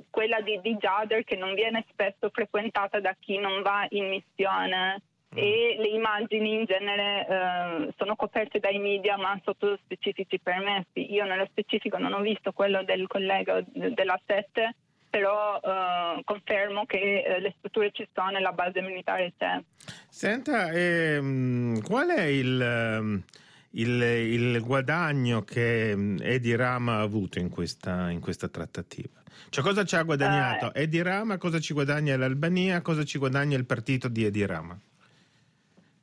quella 0.09 0.41
di, 0.41 0.59
di 0.61 0.75
Jader, 0.75 1.23
che 1.23 1.37
non 1.37 1.53
viene 1.53 1.85
spesso 1.89 2.29
frequentata 2.29 2.99
da 2.99 3.15
chi 3.19 3.37
non 3.37 3.61
va 3.61 3.85
in 3.89 4.09
missione 4.09 5.01
e 5.33 5.75
le 5.77 5.87
immagini 5.87 6.55
in 6.55 6.65
genere 6.65 7.27
eh, 7.27 7.93
sono 7.97 8.15
coperte 8.15 8.59
dai 8.59 8.79
media 8.79 9.17
ma 9.17 9.39
sotto 9.43 9.77
specifici 9.83 10.39
permessi. 10.39 11.11
Io 11.13 11.23
nello 11.25 11.47
specifico 11.49 11.97
non 11.97 12.13
ho 12.13 12.21
visto 12.21 12.51
quello 12.51 12.83
del 12.83 13.07
collega 13.07 13.63
della 13.65 14.19
7, 14.25 14.75
però 15.09 15.59
eh, 15.63 16.21
confermo 16.25 16.85
che 16.85 17.23
eh, 17.23 17.39
le 17.39 17.53
strutture 17.57 17.91
ci 17.91 18.07
sono 18.13 18.37
e 18.37 18.41
la 18.41 18.51
base 18.51 18.81
militare 18.81 19.33
c'è. 19.37 19.61
Senta, 20.09 20.69
ehm, 20.69 21.81
qual 21.81 22.09
è 22.09 22.23
il, 22.23 22.61
ehm, 22.61 23.23
il, 23.71 24.01
il, 24.01 24.61
guadagno 24.61 25.43
che 25.43 25.95
mm, 25.95 26.17
Edi 26.21 26.55
Rama 26.55 26.95
ha 26.97 27.01
avuto 27.01 27.39
in 27.39 27.49
questa, 27.49 28.09
in 28.09 28.19
questa 28.19 28.49
trattativa? 28.49 29.19
Cioè 29.47 29.63
cosa 29.63 29.85
ci 29.85 29.95
ha 29.95 30.03
guadagnato 30.03 30.73
eh. 30.73 30.83
Edi 30.83 31.01
Rama, 31.01 31.37
cosa 31.37 31.59
ci 31.59 31.73
guadagna 31.73 32.17
l'Albania, 32.17 32.81
cosa 32.81 33.05
ci 33.05 33.17
guadagna 33.17 33.57
il 33.57 33.65
partito 33.65 34.09
di 34.09 34.25
Edi 34.25 34.45
Rama? 34.45 34.77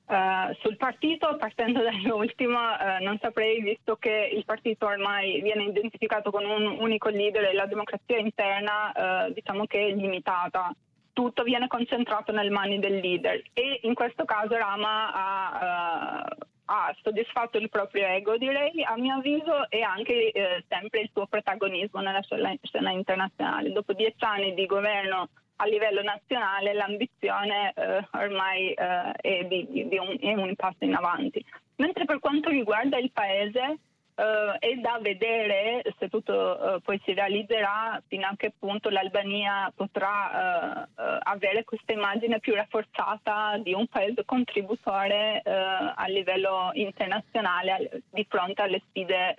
Uh, 0.09 0.55
sul 0.61 0.79
partito, 0.79 1.37
partendo 1.37 1.83
dall'ultimo, 1.85 2.59
uh, 2.59 3.03
non 3.03 3.19
saprei, 3.21 3.61
visto 3.61 3.97
che 3.97 4.31
il 4.33 4.43
partito 4.47 4.87
ormai 4.87 5.43
viene 5.43 5.65
identificato 5.65 6.31
con 6.31 6.47
un 6.47 6.79
unico 6.81 7.11
leader 7.11 7.45
e 7.45 7.53
la 7.53 7.67
democrazia 7.67 8.17
interna 8.17 9.27
uh, 9.27 9.33
diciamo 9.35 9.67
che 9.67 9.87
è 9.87 9.91
limitata. 9.91 10.75
Tutto 11.13 11.43
viene 11.43 11.67
concentrato 11.67 12.33
nelle 12.33 12.49
mani 12.49 12.79
del 12.79 13.01
leader 13.01 13.43
e 13.53 13.81
in 13.83 13.93
questo 13.93 14.25
caso 14.25 14.57
Rama 14.57 15.13
ha, 15.13 16.37
ha 16.65 16.97
soddisfatto 17.03 17.59
il 17.59 17.69
proprio 17.69 18.07
ego, 18.07 18.39
direi, 18.39 18.83
a 18.85 18.97
mio 18.97 19.17
avviso, 19.17 19.69
e 19.69 19.83
anche 19.83 20.65
sempre 20.69 21.01
il 21.01 21.11
suo 21.13 21.27
protagonismo 21.27 22.01
nella 22.01 22.23
scena 22.23 22.93
internazionale. 22.93 23.73
Dopo 23.73 23.95
dieci 23.95 24.25
anni 24.25 24.55
di 24.55 24.65
governo 24.65 25.29
a 25.61 25.67
livello 25.67 26.03
nazionale 26.03 26.73
l'ambizione 26.73 27.73
eh, 27.75 28.07
ormai 28.13 28.73
eh, 28.73 29.13
è, 29.13 29.45
di, 29.45 29.67
di 29.89 29.99
un, 29.99 30.17
è, 30.21 30.35
un, 30.35 30.55
passo 30.55 30.85
in 30.85 30.95
avanti. 30.95 31.45
Mentre 31.77 32.05
per 32.05 32.21
quanto 32.21 32.49
riguarda 32.49 32.97
il 32.99 33.11
Paese 33.11 33.79
eh, 34.15 34.57
è 34.59 34.75
da 34.77 34.99
vedere 35.01 35.83
se 35.99 36.09
tutto 36.09 36.77
eh, 36.77 36.81
poi 36.81 37.01
si 37.05 37.13
realizzerà 37.13 38.01
fino 38.07 38.27
a 38.27 38.35
che 38.37 38.53
punto 38.57 38.89
l'Albania 38.89 39.73
potrà 39.75 40.31
eh, 40.31 41.03
eh, 41.03 41.19
avere 41.23 41.65
questa 41.65 41.93
immagine 41.93 42.39
più 42.39 42.55
rafforzata 42.55 43.59
di 43.59 43.73
un 43.73 43.87
Paese 43.89 44.25
contributore 44.25 45.43
a 45.45 46.07
livello 46.07 46.71
internazionale 46.75 48.03
di 48.11 48.25
fronte 48.29 48.63
alle 48.63 48.83
sfide 48.89 49.35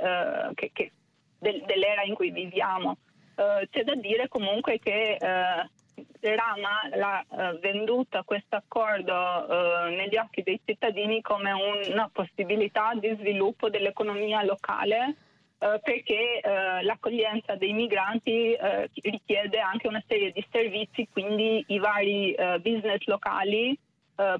che, 0.56 0.72
che 0.74 0.92
del, 1.38 1.64
dell'era 1.66 2.04
in 2.04 2.14
cui 2.14 2.32
viviamo. 2.32 2.98
c'è 3.36 3.84
da 3.84 3.96
dire 3.96 4.28
comunque 4.28 4.80
che 4.80 5.18
Rama 6.22 6.82
l'ha 6.96 7.22
eh, 7.22 7.60
venduta 7.60 8.24
questo 8.24 8.58
accordo 8.58 9.14
eh, 9.14 9.96
negli 9.96 10.18
occhi 10.18 10.44
dei 10.44 10.60
cittadini 10.66 11.22
come 11.22 11.52
un, 11.52 11.92
una 11.92 12.10
possibilità 12.12 12.94
di 12.96 13.16
sviluppo 13.20 13.70
dell'economia 13.70 14.44
locale 14.44 15.16
eh, 15.60 15.80
perché 15.82 16.42
l'accoglienza 16.82 17.56
dei 17.56 17.74
migranti 17.74 18.58
richiede 19.02 19.60
anche 19.60 19.88
una 19.88 20.04
serie 20.08 20.32
di 20.32 20.46
servizi, 20.50 21.08
quindi 21.12 21.64
i 21.68 21.80
vari 21.80 22.36
business 22.62 23.04
locali 23.06 23.78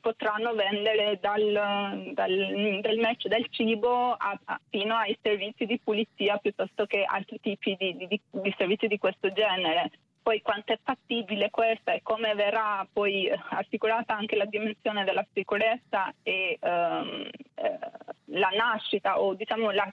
potranno 0.02 0.54
vendere 0.54 1.20
dal, 1.22 2.12
dal, 2.14 2.80
dal 2.82 2.98
match 2.98 3.28
del 3.28 3.48
cibo 3.50 4.12
a, 4.12 4.40
a, 4.46 4.60
fino 4.70 4.96
ai 4.96 5.18
servizi 5.22 5.66
di 5.66 5.80
pulizia 5.82 6.38
piuttosto 6.38 6.86
che 6.86 7.04
altri 7.06 7.40
tipi 7.40 7.76
di, 7.78 7.96
di, 8.08 8.22
di 8.30 8.56
servizi 8.58 8.88
di 8.88 8.98
questo 8.98 9.32
genere 9.32 9.92
poi 10.22 10.42
quanto 10.42 10.74
è 10.74 10.80
fattibile 10.84 11.50
questa 11.50 11.94
e 11.94 12.02
come 12.02 12.34
verrà 12.36 12.88
poi 12.92 13.30
assicurata 13.50 14.16
anche 14.16 14.36
la 14.36 14.46
dimensione 14.46 15.04
della 15.04 15.26
sicurezza 15.34 16.14
e 16.24 16.58
ehm, 16.60 17.30
eh, 17.56 17.80
la 18.26 18.50
nascita 18.50 19.20
o 19.20 19.34
diciamo 19.34 19.72
la, 19.72 19.92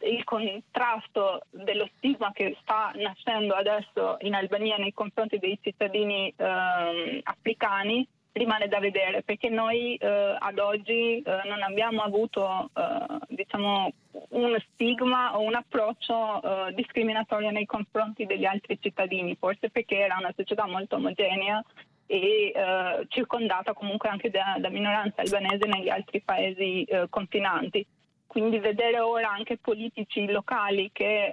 il 0.00 0.24
contrasto 0.24 1.42
dello 1.50 1.88
stigma 1.96 2.30
che 2.32 2.56
sta 2.60 2.92
nascendo 2.94 3.54
adesso 3.54 4.16
in 4.20 4.34
Albania 4.34 4.76
nei 4.76 4.92
confronti 4.92 5.38
dei 5.38 5.58
cittadini 5.60 6.32
ehm, 6.36 7.20
africani 7.22 8.06
rimane 8.32 8.68
da 8.68 8.80
vedere 8.80 9.22
perché 9.22 9.48
noi 9.48 9.96
eh, 9.96 10.36
ad 10.38 10.58
oggi 10.58 11.18
eh, 11.18 11.22
non 11.44 11.62
abbiamo 11.62 12.02
avuto 12.02 12.70
eh, 12.74 13.18
diciamo, 13.28 13.92
uno 14.34 14.58
stigma 14.72 15.36
o 15.36 15.42
un 15.42 15.54
approccio 15.54 16.42
eh, 16.42 16.74
discriminatorio 16.74 17.50
nei 17.50 17.66
confronti 17.66 18.26
degli 18.26 18.44
altri 18.44 18.78
cittadini, 18.80 19.36
forse 19.36 19.70
perché 19.70 19.98
era 19.98 20.16
una 20.18 20.32
società 20.36 20.66
molto 20.66 20.96
omogenea 20.96 21.62
e 22.06 22.52
eh, 22.54 23.06
circondata 23.08 23.72
comunque 23.72 24.08
anche 24.08 24.30
da, 24.30 24.56
da, 24.58 24.68
minoranza 24.68 25.22
albanese 25.22 25.66
negli 25.66 25.88
altri 25.88 26.20
paesi 26.20 26.84
eh, 26.84 27.06
confinanti. 27.08 27.86
Quindi 28.26 28.58
vedere 28.58 28.98
ora 28.98 29.30
anche 29.30 29.58
politici 29.58 30.26
locali 30.26 30.90
che 30.92 31.32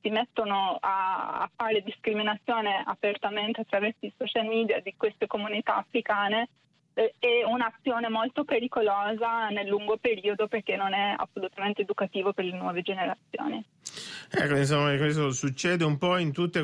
si 0.00 0.10
mettono 0.10 0.76
a, 0.80 1.40
a, 1.40 1.50
fare 1.52 1.82
discriminazione 1.82 2.82
apertamente 2.86 3.62
attraverso 3.62 4.06
i 4.06 4.12
social 4.16 4.46
media 4.46 4.80
di 4.80 4.94
queste 4.96 5.26
comunità 5.26 5.76
africane 5.76 6.48
è 7.18 7.44
un'azione 7.44 8.08
molto 8.08 8.44
pericolosa 8.44 9.48
nel 9.50 9.68
lungo 9.68 9.98
periodo 9.98 10.48
perché 10.48 10.74
non 10.76 10.92
è 10.92 11.14
assolutamente 11.16 11.82
educativo 11.82 12.32
per 12.32 12.44
le 12.44 12.56
nuove 12.56 12.82
generazioni. 12.82 13.64
Ecco, 14.30 14.56
insomma, 14.56 14.96
questo 14.96 15.30
succede 15.30 15.84
un 15.84 15.96
po' 15.96 16.16
in 16.16 16.32
tutti 16.32 16.58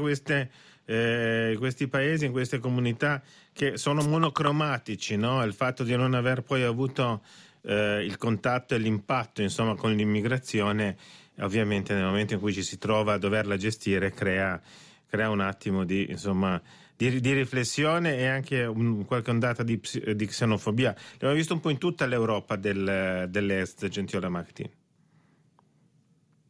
eh, 0.87 1.55
questi 1.59 1.89
paesi, 1.89 2.27
in 2.27 2.33
queste 2.33 2.59
comunità 2.59 3.23
che 3.53 3.77
sono 3.77 4.03
monocromatici, 4.03 5.17
no? 5.17 5.43
il 5.45 5.55
fatto 5.55 5.85
di 5.85 5.97
non 5.97 6.15
aver 6.15 6.43
poi 6.43 6.63
avuto 6.63 7.23
eh, 7.63 8.05
il 8.05 8.17
contatto 8.17 8.75
e 8.75 8.79
l'impatto 8.79 9.41
insomma, 9.41 9.77
con 9.77 9.95
l'immigrazione 9.95 10.97
ovviamente 11.41 11.95
nel 11.95 12.05
momento 12.05 12.35
in 12.35 12.41
cui 12.41 12.53
ci 12.53 12.63
si 12.63 12.79
trova 12.79 13.15
a 13.15 13.19
doverla 13.19 13.57
gestire 13.57 14.13
crea, 14.13 14.61
crea 15.09 15.31
un 15.31 15.41
attimo 15.41 15.85
di, 15.85 16.07
insomma, 16.11 16.61
di, 16.97 17.21
di, 17.21 17.33
riflessione 17.33 18.17
e 18.17 18.27
anche 18.27 18.65
un, 18.65 19.05
qualche 19.05 19.31
ondata 19.31 19.63
di, 19.63 19.81
di, 20.15 20.27
xenofobia. 20.27 20.95
L'abbiamo 21.13 21.35
visto 21.35 21.55
un 21.55 21.61
po' 21.61 21.71
in 21.71 21.79
tutta 21.79 22.07
l'Europa 22.07 22.57
del, 22.57 23.27
dell'Est, 23.29 23.89
Gentile 23.89 24.29
Martin. 24.29 24.71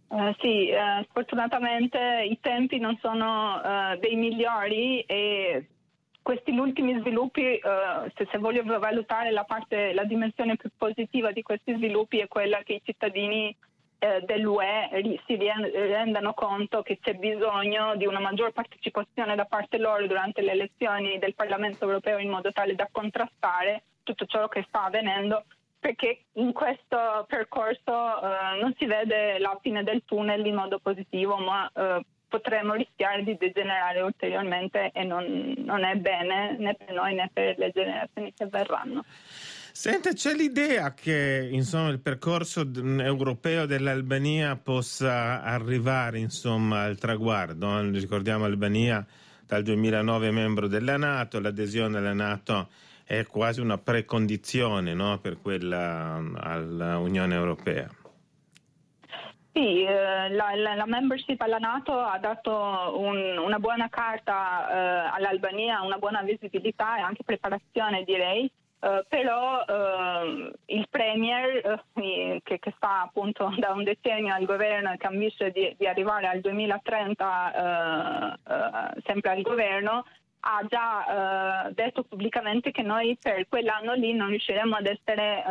Uh, 0.08 0.32
sì, 0.38 0.70
uh, 0.70 1.02
sfortunatamente 1.08 1.98
i 2.30 2.38
tempi 2.40 2.78
non 2.78 2.96
sono 3.00 3.56
uh, 3.56 3.98
dei 3.98 4.14
migliori 4.14 5.00
e 5.00 5.68
questi 6.22 6.52
ultimi 6.52 6.98
sviluppi, 7.00 7.60
se, 8.16 8.26
se, 8.30 8.38
voglio 8.38 8.62
valutare 8.78 9.30
la, 9.30 9.44
parte, 9.44 9.92
la 9.92 10.04
dimensione 10.04 10.56
più 10.56 10.70
positiva 10.74 11.32
di 11.32 11.42
questi 11.42 11.74
sviluppi 11.74 12.18
è 12.18 12.28
quella 12.28 12.62
che 12.64 12.74
i 12.74 12.82
cittadini 12.82 13.54
eh, 14.04 14.20
dell'UE 14.20 14.90
si 15.26 15.36
rendano 15.36 16.34
conto 16.34 16.82
che 16.82 16.98
c'è 17.00 17.14
bisogno 17.14 17.96
di 17.96 18.04
una 18.04 18.20
maggior 18.20 18.52
partecipazione 18.52 19.34
da 19.34 19.46
parte 19.46 19.78
loro 19.78 20.06
durante 20.06 20.42
le 20.42 20.52
elezioni 20.52 21.18
del 21.18 21.34
Parlamento 21.34 21.84
europeo 21.84 22.18
in 22.18 22.28
modo 22.28 22.52
tale 22.52 22.74
da 22.74 22.88
contrastare 22.92 23.84
tutto 24.02 24.26
ciò 24.26 24.46
che 24.48 24.64
sta 24.68 24.84
avvenendo 24.84 25.44
perché 25.78 26.24
in 26.34 26.52
questo 26.52 27.24
percorso 27.26 27.82
eh, 27.92 28.60
non 28.60 28.74
si 28.78 28.86
vede 28.86 29.38
la 29.38 29.58
fine 29.60 29.82
del 29.82 30.02
tunnel 30.04 30.44
in 30.46 30.54
modo 30.54 30.78
positivo, 30.78 31.36
ma 31.36 31.70
eh, 31.74 32.00
potremmo 32.26 32.72
rischiare 32.72 33.22
di 33.22 33.36
degenerare 33.36 34.00
ulteriormente 34.00 34.90
e 34.94 35.04
non, 35.04 35.54
non 35.58 35.84
è 35.84 35.94
bene 35.96 36.56
né 36.58 36.74
per 36.74 36.92
noi 36.94 37.14
né 37.14 37.28
per 37.30 37.58
le 37.58 37.70
generazioni 37.70 38.32
che 38.34 38.46
verranno. 38.46 39.04
Senta, 39.76 40.12
c'è 40.12 40.34
l'idea 40.34 40.94
che 40.94 41.48
insomma, 41.50 41.88
il 41.88 41.98
percorso 41.98 42.64
europeo 42.72 43.66
dell'Albania 43.66 44.54
possa 44.54 45.42
arrivare 45.42 46.20
insomma, 46.20 46.84
al 46.84 46.96
traguardo? 46.96 47.80
Ricordiamo 47.90 48.44
Albania 48.44 49.04
dal 49.44 49.64
2009 49.64 50.30
membro 50.30 50.68
della 50.68 50.96
Nato, 50.96 51.40
l'adesione 51.40 51.98
alla 51.98 52.12
Nato 52.12 52.68
è 53.02 53.26
quasi 53.26 53.60
una 53.60 53.76
precondizione 53.76 54.94
no, 54.94 55.18
per 55.18 55.40
quella 55.42 56.22
all'Unione 56.36 57.34
Europea. 57.34 57.90
Sì, 59.52 59.82
eh, 59.82 60.28
la, 60.30 60.54
la, 60.54 60.74
la, 60.76 60.86
membership 60.86 61.40
alla 61.40 61.58
Nato 61.58 61.98
ha 61.98 62.18
dato 62.18 62.94
un, 62.96 63.38
una 63.38 63.58
buona 63.58 63.88
carta 63.88 64.68
eh, 64.68 65.16
all'Albania, 65.16 65.82
una 65.82 65.98
buona 65.98 66.22
visibilità 66.22 66.96
e 66.96 67.00
anche 67.00 67.24
preparazione 67.24 68.04
direi 68.04 68.48
Uh, 68.84 69.02
però 69.08 69.64
uh, 69.66 70.52
il 70.66 70.86
Premier, 70.90 71.62
uh, 71.64 72.40
che, 72.42 72.58
che, 72.58 72.74
sta 72.76 73.00
appunto 73.00 73.50
da 73.56 73.72
un 73.72 73.82
decennio 73.82 74.34
al 74.34 74.44
governo 74.44 74.92
e 74.92 74.98
che 74.98 75.06
ambisce 75.06 75.50
di, 75.52 75.74
di 75.78 75.86
arrivare 75.86 76.26
al 76.26 76.40
2030 76.40 78.38
sempre 79.06 79.30
al 79.30 79.40
governo, 79.40 80.04
ha 80.40 80.60
già 80.68 81.70
detto 81.72 82.02
pubblicamente 82.02 82.70
che 82.72 82.82
noi 82.82 83.16
per 83.18 83.48
quell'anno 83.48 83.94
lì 83.94 84.12
non 84.12 84.28
riusciremo 84.28 84.76
ad 84.76 84.84
essere 84.84 85.42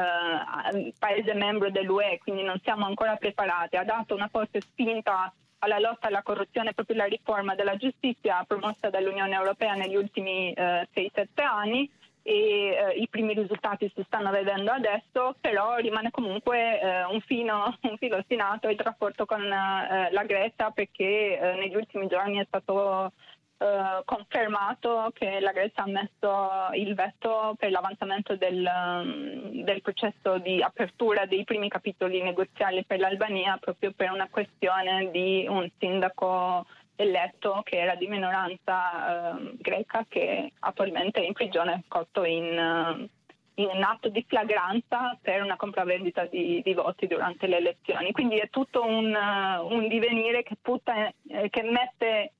paese 1.00 1.34
membro 1.34 1.72
dell'UE, 1.72 2.20
quindi 2.22 2.44
non 2.44 2.60
siamo 2.64 2.86
ancora 2.86 3.16
preparati. 3.16 3.78
Ha 3.78 3.84
dato 3.84 4.14
una 4.14 4.28
forte 4.28 4.62
spinta 4.62 5.34
alla 5.58 5.80
lotta 5.80 6.08
alla 6.08 6.22
corruzione 6.22 6.74
proprio 6.74 6.98
la 6.98 7.06
riforma 7.06 7.56
della 7.56 7.78
giustizia 7.78 8.44
promossa 8.46 8.92
dall'Unione 8.92 9.34
Europea 9.34 9.74
negli 9.74 9.96
ultimi 9.96 10.54
eh, 10.54 10.88
6-7 10.94 11.26
anni 11.42 11.90
e 12.24 12.34
eh, 12.34 12.94
i 13.00 13.08
primi 13.10 13.34
risultati 13.34 13.92
si 13.94 14.02
stanno 14.06 14.32
vedendo 14.32 14.72
adesso, 14.72 15.36
però 15.40 15.76
rimane 15.76 16.10
comunque 16.10 16.80
eh, 16.80 17.04
un, 17.06 17.20
fino, 17.22 17.78
un 17.84 17.98
filo 17.98 18.18
ostinato 18.18 18.70
il 18.70 18.80
rapporto 18.80 19.26
con 19.26 19.44
eh, 19.44 20.10
la 20.12 20.24
Grecia 20.24 20.72
perché 20.72 21.38
eh, 21.38 21.54
negli 21.56 21.76
ultimi 21.76 22.08
giorni 22.08 22.40
è 22.40 22.46
stato 22.48 23.12
eh, 23.58 24.02
confermato 24.06 25.12
che 25.14 25.40
la 25.42 25.52
Grecia 25.52 25.84
ha 25.84 25.88
messo 25.88 26.70
il 26.74 26.96
veto 26.96 27.56
per 27.58 27.72
l'avanzamento 27.72 28.36
del, 28.36 28.66
um, 28.66 29.64
del, 29.64 29.82
processo 29.82 30.38
di 30.40 30.62
apertura 30.62 31.26
dei 31.26 31.44
primi 31.44 31.70
capitoli 31.70 32.22
negoziali 32.22 32.84
per 32.86 33.00
l'Albania 33.00 33.58
proprio 33.62 33.92
per 33.96 34.12
una 34.12 34.28
questione 34.30 35.12
di 35.12 35.46
un 35.48 35.70
sindaco 35.78 36.66
eletto 36.96 37.62
che 37.64 37.80
era 37.80 37.96
di 37.96 38.08
minoranza 38.08 39.38
eh, 39.38 39.54
greca 39.58 40.06
che 40.08 40.52
attualmente 40.60 41.22
è 41.22 41.26
in 41.26 41.34
prigione 41.34 41.84
cotto 41.88 42.24
in, 42.24 42.44
uh, 42.58 43.10
in 43.56 43.84
atto 43.84 44.10
di 44.10 44.24
flagranza 44.28 45.18
per 45.22 45.42
una 45.42 45.56
compravendita 45.56 46.26
di, 46.26 46.62
di, 46.64 46.74
voti 46.74 47.08
durante 47.08 47.48
le 47.48 47.58
elezioni. 47.58 48.12
Quindi 48.12 48.38
è 48.38 48.50
tutto 48.50 48.84
un, 48.86 49.14
uh, 49.14 49.66
un 49.66 49.88
divenire 49.88 50.44
che, 50.44 50.56
putta, 50.62 51.12
eh, 51.28 51.50
che 51.50 51.64
mette 51.64 52.34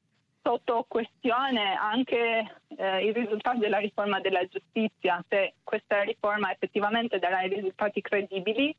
sotto 0.44 0.86
questione 0.88 1.74
anche 1.76 2.58
eh, 2.76 3.06
i 3.06 3.14
risultati 3.14 3.60
della 3.60 3.78
riforma 3.78 4.20
della 4.20 4.46
giustizia, 4.46 5.24
se 5.30 5.54
questa 5.64 6.02
riforma 6.02 6.52
effettivamente 6.52 7.18
darà 7.18 7.44
i 7.44 7.48
risultati 7.48 8.02
credibili 8.02 8.76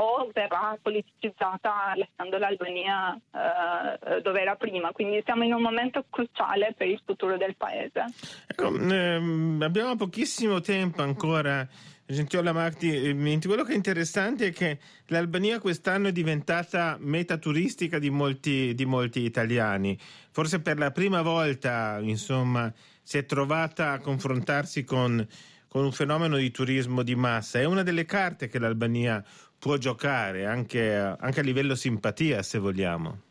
o 0.00 0.30
verrà 0.32 0.78
politicizzata 0.80 1.92
lasciando 1.96 2.38
l'Albania 2.38 3.14
eh, 3.14 4.20
dove 4.20 4.40
era 4.40 4.54
prima. 4.54 4.92
Quindi 4.92 5.22
siamo 5.24 5.44
in 5.44 5.52
un 5.52 5.62
momento 5.62 6.04
cruciale 6.08 6.74
per 6.76 6.88
il 6.88 7.00
futuro 7.04 7.36
del 7.36 7.56
paese. 7.56 8.04
Ecco, 8.46 8.74
ehm, 8.74 9.60
abbiamo 9.62 9.96
pochissimo 9.96 10.60
tempo 10.60 11.02
ancora. 11.02 11.66
Gentiola 12.10 12.52
Marti, 12.52 12.90
ehm, 12.90 13.38
quello 13.40 13.64
che 13.64 13.72
è 13.72 13.76
interessante 13.76 14.46
è 14.46 14.52
che 14.52 14.78
l'Albania 15.08 15.60
quest'anno 15.60 16.08
è 16.08 16.12
diventata 16.12 16.96
meta 17.00 17.36
turistica 17.36 17.98
di 17.98 18.08
molti, 18.08 18.74
di 18.74 18.86
molti 18.86 19.20
italiani. 19.20 19.98
Forse 20.30 20.60
per 20.62 20.78
la 20.78 20.90
prima 20.90 21.20
volta, 21.20 21.98
insomma, 22.00 22.72
si 23.02 23.18
è 23.18 23.26
trovata 23.26 23.92
a 23.92 24.00
confrontarsi 24.00 24.84
con, 24.84 25.26
con 25.68 25.84
un 25.84 25.92
fenomeno 25.92 26.38
di 26.38 26.50
turismo 26.50 27.02
di 27.02 27.14
massa. 27.14 27.58
È 27.58 27.64
una 27.64 27.82
delle 27.82 28.06
carte 28.06 28.48
che 28.48 28.58
l'Albania 28.58 29.22
può 29.58 29.76
giocare 29.76 30.46
anche, 30.46 30.94
anche 30.94 31.40
a 31.40 31.42
livello 31.42 31.74
simpatia, 31.74 32.42
se 32.42 32.58
vogliamo. 32.58 33.26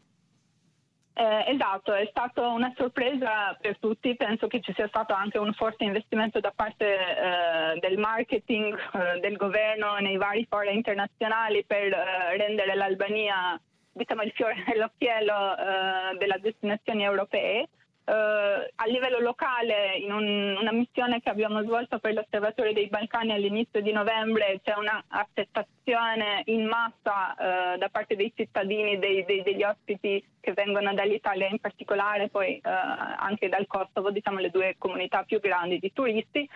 Eh, 1.19 1.45
esatto, 1.47 1.95
è 1.95 2.05
stata 2.11 2.47
una 2.47 2.71
sorpresa 2.77 3.57
per 3.59 3.79
tutti, 3.79 4.15
penso 4.15 4.45
che 4.45 4.61
ci 4.61 4.71
sia 4.75 4.87
stato 4.87 5.13
anche 5.13 5.39
un 5.39 5.51
forte 5.53 5.83
investimento 5.83 6.39
da 6.39 6.53
parte 6.55 6.85
eh, 6.85 7.79
del 7.79 7.97
marketing 7.97 8.77
eh, 8.77 9.19
del 9.19 9.35
governo 9.35 9.97
nei 9.97 10.17
vari 10.17 10.45
fori 10.47 10.75
internazionali 10.75 11.65
per 11.65 11.91
eh, 11.91 12.37
rendere 12.37 12.75
l'Albania 12.75 13.59
diciamo, 13.93 14.21
il 14.21 14.31
fiore 14.35 14.63
nell'occhiello 14.67 15.57
eh, 15.57 16.17
delle 16.19 16.37
destinazioni 16.39 17.03
europee 17.03 17.67
Uh, 18.07 18.63
a 18.75 18.85
livello 18.85 19.19
locale, 19.19 19.97
in 19.97 20.13
un, 20.13 20.55
una 20.57 20.71
missione 20.71 21.19
che 21.19 21.29
abbiamo 21.29 21.61
svolto 21.63 21.99
per 21.99 22.13
l'Osservatorio 22.13 22.71
dei 22.71 22.87
Balcani 22.87 23.33
all'inizio 23.33 23.81
di 23.81 23.91
novembre, 23.91 24.61
c'è 24.63 24.75
un'accettazione 24.77 26.43
in 26.45 26.67
massa 26.67 27.35
uh, 27.37 27.77
da 27.77 27.89
parte 27.89 28.15
dei 28.15 28.31
cittadini, 28.33 28.97
dei, 28.97 29.25
dei, 29.25 29.43
degli 29.43 29.61
ospiti 29.61 30.23
che 30.39 30.53
vengono 30.53 30.93
dall'Italia 30.93 31.49
in 31.49 31.59
particolare, 31.59 32.29
poi 32.29 32.61
uh, 32.63 32.69
anche 32.69 33.49
dal 33.49 33.67
Kosovo, 33.67 34.09
diciamo 34.09 34.39
le 34.39 34.51
due 34.51 34.75
comunità 34.77 35.23
più 35.23 35.41
grandi 35.41 35.77
di 35.77 35.91
turisti, 35.91 36.49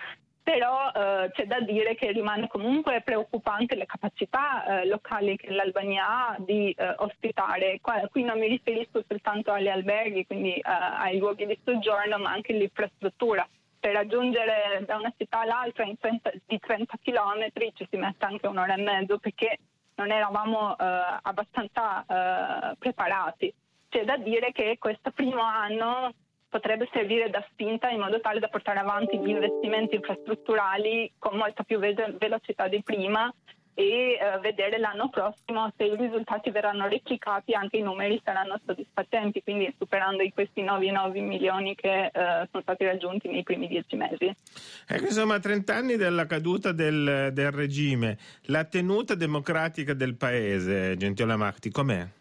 però 0.43 0.91
eh, 0.91 1.29
c'è 1.31 1.45
da 1.45 1.59
dire 1.59 1.95
che 1.95 2.11
rimane 2.11 2.47
comunque 2.47 3.01
preoccupante 3.01 3.75
le 3.75 3.85
capacità 3.85 4.81
eh, 4.81 4.87
locali 4.87 5.37
che 5.37 5.51
l'Albania 5.51 6.07
ha 6.07 6.35
di 6.39 6.71
eh, 6.71 6.95
ospitare. 6.97 7.79
Qua, 7.79 8.01
qui 8.09 8.23
non 8.23 8.39
mi 8.39 8.47
riferisco 8.47 9.03
soltanto 9.07 9.51
agli 9.51 9.67
alberghi, 9.67 10.25
quindi 10.25 10.55
eh, 10.55 10.61
ai 10.63 11.17
luoghi 11.19 11.45
di 11.45 11.57
soggiorno, 11.63 12.17
ma 12.17 12.31
anche 12.31 12.53
all'infrastruttura. 12.53 13.47
Per 13.79 13.93
raggiungere 13.93 14.83
da 14.85 14.97
una 14.97 15.13
città 15.17 15.39
all'altra 15.39 15.85
30, 15.99 16.31
di 16.45 16.59
30 16.59 16.97
km 17.01 17.45
ci 17.73 17.87
si 17.89 17.97
mette 17.97 18.25
anche 18.25 18.47
un'ora 18.47 18.75
e 18.75 18.81
mezzo 18.81 19.17
perché 19.17 19.57
non 19.95 20.11
eravamo 20.11 20.77
eh, 20.77 20.83
abbastanza 21.21 22.01
eh, 22.01 22.75
preparati. 22.77 23.53
C'è 23.89 24.05
da 24.05 24.17
dire 24.17 24.51
che 24.51 24.77
questo 24.79 25.11
primo 25.11 25.41
anno 25.41 26.13
potrebbe 26.51 26.89
servire 26.91 27.29
da 27.29 27.43
spinta 27.49 27.87
in 27.87 28.01
modo 28.01 28.19
tale 28.19 28.39
da 28.39 28.49
portare 28.49 28.79
avanti 28.79 29.17
gli 29.17 29.29
investimenti 29.29 29.95
infrastrutturali 29.95 31.13
con 31.17 31.37
molta 31.37 31.63
più 31.63 31.79
ve- 31.79 32.15
velocità 32.19 32.67
di 32.67 32.83
prima 32.83 33.33
e 33.73 34.17
eh, 34.19 34.39
vedere 34.41 34.77
l'anno 34.77 35.09
prossimo 35.09 35.71
se 35.77 35.85
i 35.85 35.95
risultati 35.95 36.51
verranno 36.51 36.89
replicati 36.89 37.53
anche 37.53 37.77
i 37.77 37.81
numeri 37.81 38.21
saranno 38.21 38.59
soddisfacenti, 38.65 39.41
quindi 39.41 39.73
superando 39.77 40.27
questi 40.33 40.61
9, 40.61 41.21
milioni 41.21 41.73
che 41.73 42.07
eh, 42.07 42.11
sono 42.51 42.61
stati 42.63 42.83
raggiunti 42.83 43.29
nei 43.29 43.43
primi 43.43 43.67
dieci 43.67 43.95
mesi. 43.95 44.35
Ecco, 44.87 45.05
insomma, 45.05 45.39
30 45.39 45.73
anni 45.73 45.95
dalla 45.95 46.25
caduta 46.25 46.73
del, 46.73 47.29
del 47.31 47.51
regime, 47.51 48.17
la 48.47 48.65
tenuta 48.65 49.15
democratica 49.15 49.93
del 49.93 50.15
paese, 50.17 50.97
Gentile 50.97 51.37
Marti, 51.37 51.71
com'è? 51.71 52.19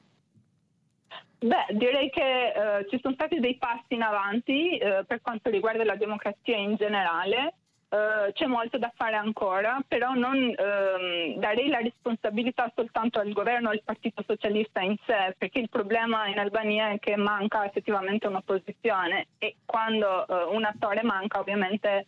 Beh, 1.43 1.67
direi 1.71 2.11
che 2.11 2.53
eh, 2.53 2.87
ci 2.91 2.99
sono 3.01 3.15
stati 3.15 3.41
dei 3.41 3.57
passi 3.57 3.95
in 3.95 4.03
avanti 4.03 4.77
eh, 4.77 5.05
per 5.07 5.23
quanto 5.23 5.49
riguarda 5.49 5.85
la 5.85 5.97
democrazia 5.97 6.57
in 6.57 6.77
generale. 6.77 7.55
Uh, 7.91 8.31
c'è 8.35 8.47
molto 8.47 8.79
da 8.79 8.93
fare 8.95 9.17
ancora, 9.17 9.83
però 9.89 10.13
non 10.15 10.37
uh, 10.37 11.39
darei 11.41 11.67
la 11.67 11.79
responsabilità 11.79 12.71
soltanto 12.77 13.19
al 13.19 13.33
governo 13.33 13.71
e 13.71 13.73
al 13.73 13.83
Partito 13.83 14.23
Socialista 14.25 14.81
in 14.81 14.95
sé, 15.05 15.35
perché 15.37 15.59
il 15.59 15.69
problema 15.69 16.29
in 16.29 16.39
Albania 16.39 16.91
è 16.91 17.01
che 17.01 17.17
manca 17.17 17.65
effettivamente 17.65 18.29
un'opposizione 18.29 19.27
e 19.39 19.57
quando 19.65 20.25
uh, 20.29 20.55
un 20.55 20.63
attore 20.63 21.03
manca 21.03 21.41
ovviamente 21.41 22.07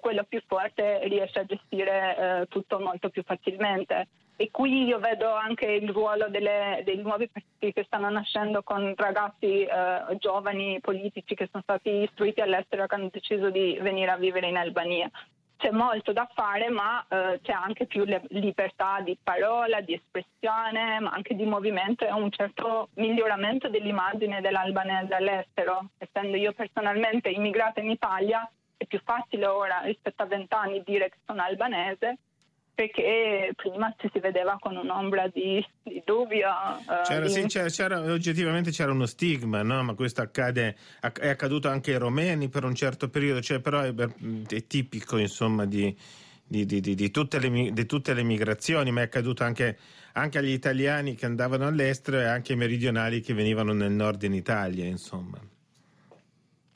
quello 0.00 0.22
più 0.22 0.40
forte 0.46 1.00
riesce 1.08 1.40
a 1.40 1.44
gestire 1.44 2.46
tutto 2.48 2.78
molto 2.78 3.10
più 3.10 3.22
facilmente. 3.22 4.06
E 4.36 4.50
qui 4.50 4.84
io 4.84 4.98
vedo 4.98 5.32
anche 5.32 5.66
il 5.66 5.88
ruolo 5.90 6.28
delle, 6.28 6.82
dei 6.84 6.96
nuovi 6.96 7.28
partiti 7.28 7.72
che 7.72 7.84
stanno 7.84 8.10
nascendo 8.10 8.64
con 8.64 8.92
ragazzi 8.96 9.62
eh, 9.62 10.16
giovani 10.18 10.80
politici 10.80 11.36
che 11.36 11.48
sono 11.52 11.62
stati 11.62 12.02
istruiti 12.02 12.40
all'estero 12.40 12.82
e 12.82 12.86
che 12.88 12.94
hanno 12.96 13.10
deciso 13.12 13.50
di 13.50 13.78
venire 13.80 14.10
a 14.10 14.16
vivere 14.16 14.48
in 14.48 14.56
Albania. 14.56 15.08
C'è 15.56 15.70
molto 15.70 16.12
da 16.12 16.28
fare, 16.34 16.68
ma 16.68 17.06
eh, 17.08 17.38
c'è 17.42 17.52
anche 17.52 17.86
più 17.86 18.04
libertà 18.30 19.00
di 19.02 19.16
parola, 19.22 19.80
di 19.80 19.94
espressione, 19.94 20.98
ma 20.98 21.10
anche 21.10 21.36
di 21.36 21.44
movimento 21.44 22.04
e 22.04 22.12
un 22.12 22.30
certo 22.32 22.88
miglioramento 22.94 23.68
dell'immagine 23.68 24.40
dell'albanese 24.40 25.14
all'estero. 25.14 25.90
Essendo 25.96 26.36
io 26.36 26.52
personalmente 26.52 27.28
immigrata 27.28 27.78
in 27.78 27.88
Italia, 27.88 28.50
è 28.76 28.84
più 28.84 29.00
facile 29.04 29.46
ora 29.46 29.80
rispetto 29.84 30.22
a 30.22 30.26
vent'anni 30.26 30.82
dire 30.84 31.08
che 31.08 31.18
sono 31.24 31.40
albanese 31.40 32.18
perché 32.74 33.52
prima 33.56 33.94
ci 33.98 34.10
si 34.12 34.18
vedeva 34.18 34.56
con 34.58 34.76
un'ombra 34.76 35.28
di, 35.28 35.64
di 35.82 36.02
dubbio. 36.04 36.48
Uh, 36.86 37.02
c'era, 37.04 37.26
di... 37.26 37.30
Sì, 37.30 37.46
c'era, 37.46 37.68
c'era, 37.68 38.00
oggettivamente 38.00 38.70
c'era 38.70 38.92
uno 38.92 39.06
stigma, 39.06 39.62
no? 39.62 39.82
ma 39.82 39.94
questo 39.94 40.22
accade, 40.22 40.76
è 41.00 41.28
accaduto 41.28 41.68
anche 41.68 41.92
ai 41.92 41.98
romeni 41.98 42.48
per 42.48 42.64
un 42.64 42.74
certo 42.74 43.08
periodo, 43.08 43.40
cioè, 43.40 43.60
però 43.60 43.80
è, 43.80 43.94
è 43.94 44.66
tipico 44.66 45.16
insomma, 45.18 45.64
di, 45.66 45.96
di, 46.46 46.66
di, 46.66 47.10
tutte 47.10 47.38
le, 47.38 47.72
di, 47.72 47.86
tutte 47.86 48.12
le, 48.12 48.22
migrazioni, 48.22 48.90
ma 48.90 49.00
è 49.00 49.04
accaduto 49.04 49.44
anche, 49.44 49.78
anche, 50.12 50.38
agli 50.38 50.50
italiani 50.50 51.14
che 51.14 51.26
andavano 51.26 51.66
all'estero 51.66 52.18
e 52.18 52.24
anche 52.24 52.52
ai 52.52 52.58
meridionali 52.58 53.20
che 53.20 53.34
venivano 53.34 53.72
nel 53.72 53.92
nord 53.92 54.22
in 54.24 54.34
Italia. 54.34 54.84
Insomma. 54.84 55.38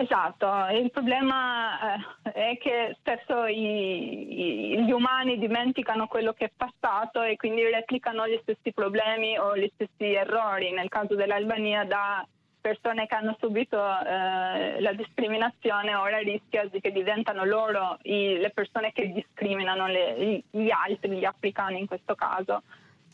Esatto, 0.01 0.47
il 0.71 0.93
problema 0.93 1.97
eh, 2.23 2.31
è 2.31 2.59
che 2.59 2.97
spesso 3.01 3.47
i, 3.47 4.77
i, 4.77 4.85
gli 4.85 4.93
umani 4.93 5.39
dimenticano 5.39 6.07
quello 6.07 6.33
che 6.35 6.45
è 6.45 6.53
passato 6.57 7.21
e 7.23 7.35
quindi 7.35 7.69
replicano 7.69 8.29
gli 8.29 8.39
stessi 8.43 8.73
problemi 8.73 9.37
o 9.37 9.57
gli 9.57 9.69
stessi 9.75 10.15
errori. 10.15 10.71
Nel 10.71 10.89
caso 10.89 11.17
dell'Albania 11.17 11.83
da 11.85 12.25
persone 12.61 13.09
che 13.09 13.15
hanno 13.17 13.37
subito 13.41 13.77
eh, 13.77 14.81
la 14.81 14.93
discriminazione 14.93 15.97
ora 15.97 16.19
rischia 16.19 16.69
che 16.71 16.93
diventano 16.93 17.45
loro 17.45 17.99
i, 18.03 18.39
le 18.39 18.51
persone 18.51 18.93
che 18.93 19.13
discriminano 19.13 19.89
le, 19.89 20.45
gli 20.49 20.71
altri, 20.71 21.17
gli 21.17 21.25
africani 21.25 21.81
in 21.81 21.87
questo 21.89 22.15
caso 22.15 22.63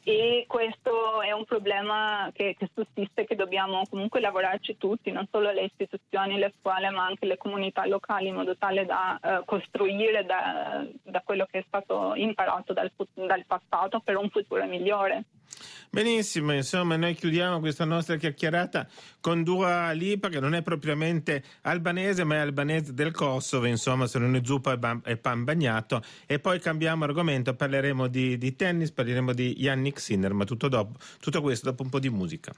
e 0.06 0.44
questo 0.46 1.22
è 1.22 1.32
un 1.32 1.46
problema 1.46 2.30
che, 2.34 2.54
che 2.58 2.68
sussiste 2.74 3.24
che 3.24 3.34
dobbiamo 3.34 3.82
comunque 3.88 4.20
lavorarci 4.20 4.76
tutti, 4.76 5.10
non 5.10 5.26
solo 5.30 5.50
le 5.50 5.64
istituzioni, 5.64 6.36
le 6.36 6.52
scuole, 6.60 6.90
ma 6.90 7.06
anche 7.06 7.24
le 7.24 7.38
comunità 7.38 7.86
locali 7.86 8.28
in 8.28 8.34
modo 8.34 8.54
tale 8.58 8.84
da 8.84 9.18
uh, 9.22 9.44
costruire 9.46 10.26
da, 10.26 10.84
da, 11.02 11.22
quello 11.24 11.46
che 11.50 11.60
è 11.60 11.64
stato 11.66 12.12
imparato 12.16 12.74
dal, 12.74 12.92
dal 13.14 13.46
passato 13.46 14.00
per 14.00 14.16
un 14.16 14.28
futuro 14.28 14.66
migliore. 14.66 15.24
Benissimo, 15.94 16.52
insomma, 16.52 16.96
noi 16.96 17.14
chiudiamo 17.14 17.60
questa 17.60 17.84
nostra 17.84 18.16
chiacchierata 18.16 18.88
con 19.20 19.44
Dua 19.44 19.92
Lipa, 19.92 20.28
che 20.28 20.40
non 20.40 20.54
è 20.54 20.62
propriamente 20.62 21.44
albanese, 21.62 22.24
ma 22.24 22.34
è 22.34 22.38
albanese 22.38 22.94
del 22.94 23.12
Kosovo, 23.12 23.66
insomma, 23.66 24.08
se 24.08 24.18
non 24.18 24.34
è 24.34 24.40
zuppa 24.42 25.00
e 25.04 25.16
pan 25.16 25.44
bagnato. 25.44 26.02
E 26.26 26.40
poi 26.40 26.58
cambiamo 26.58 27.04
argomento, 27.04 27.54
parleremo 27.54 28.08
di, 28.08 28.36
di 28.38 28.56
tennis, 28.56 28.90
parleremo 28.90 29.32
di 29.32 29.54
Yannick 29.56 30.00
Sinner, 30.00 30.32
ma 30.32 30.44
tutto, 30.44 30.66
dopo, 30.66 30.98
tutto 31.20 31.40
questo 31.40 31.70
dopo 31.70 31.84
un 31.84 31.90
po' 31.90 32.00
di 32.00 32.10
musica. 32.10 32.52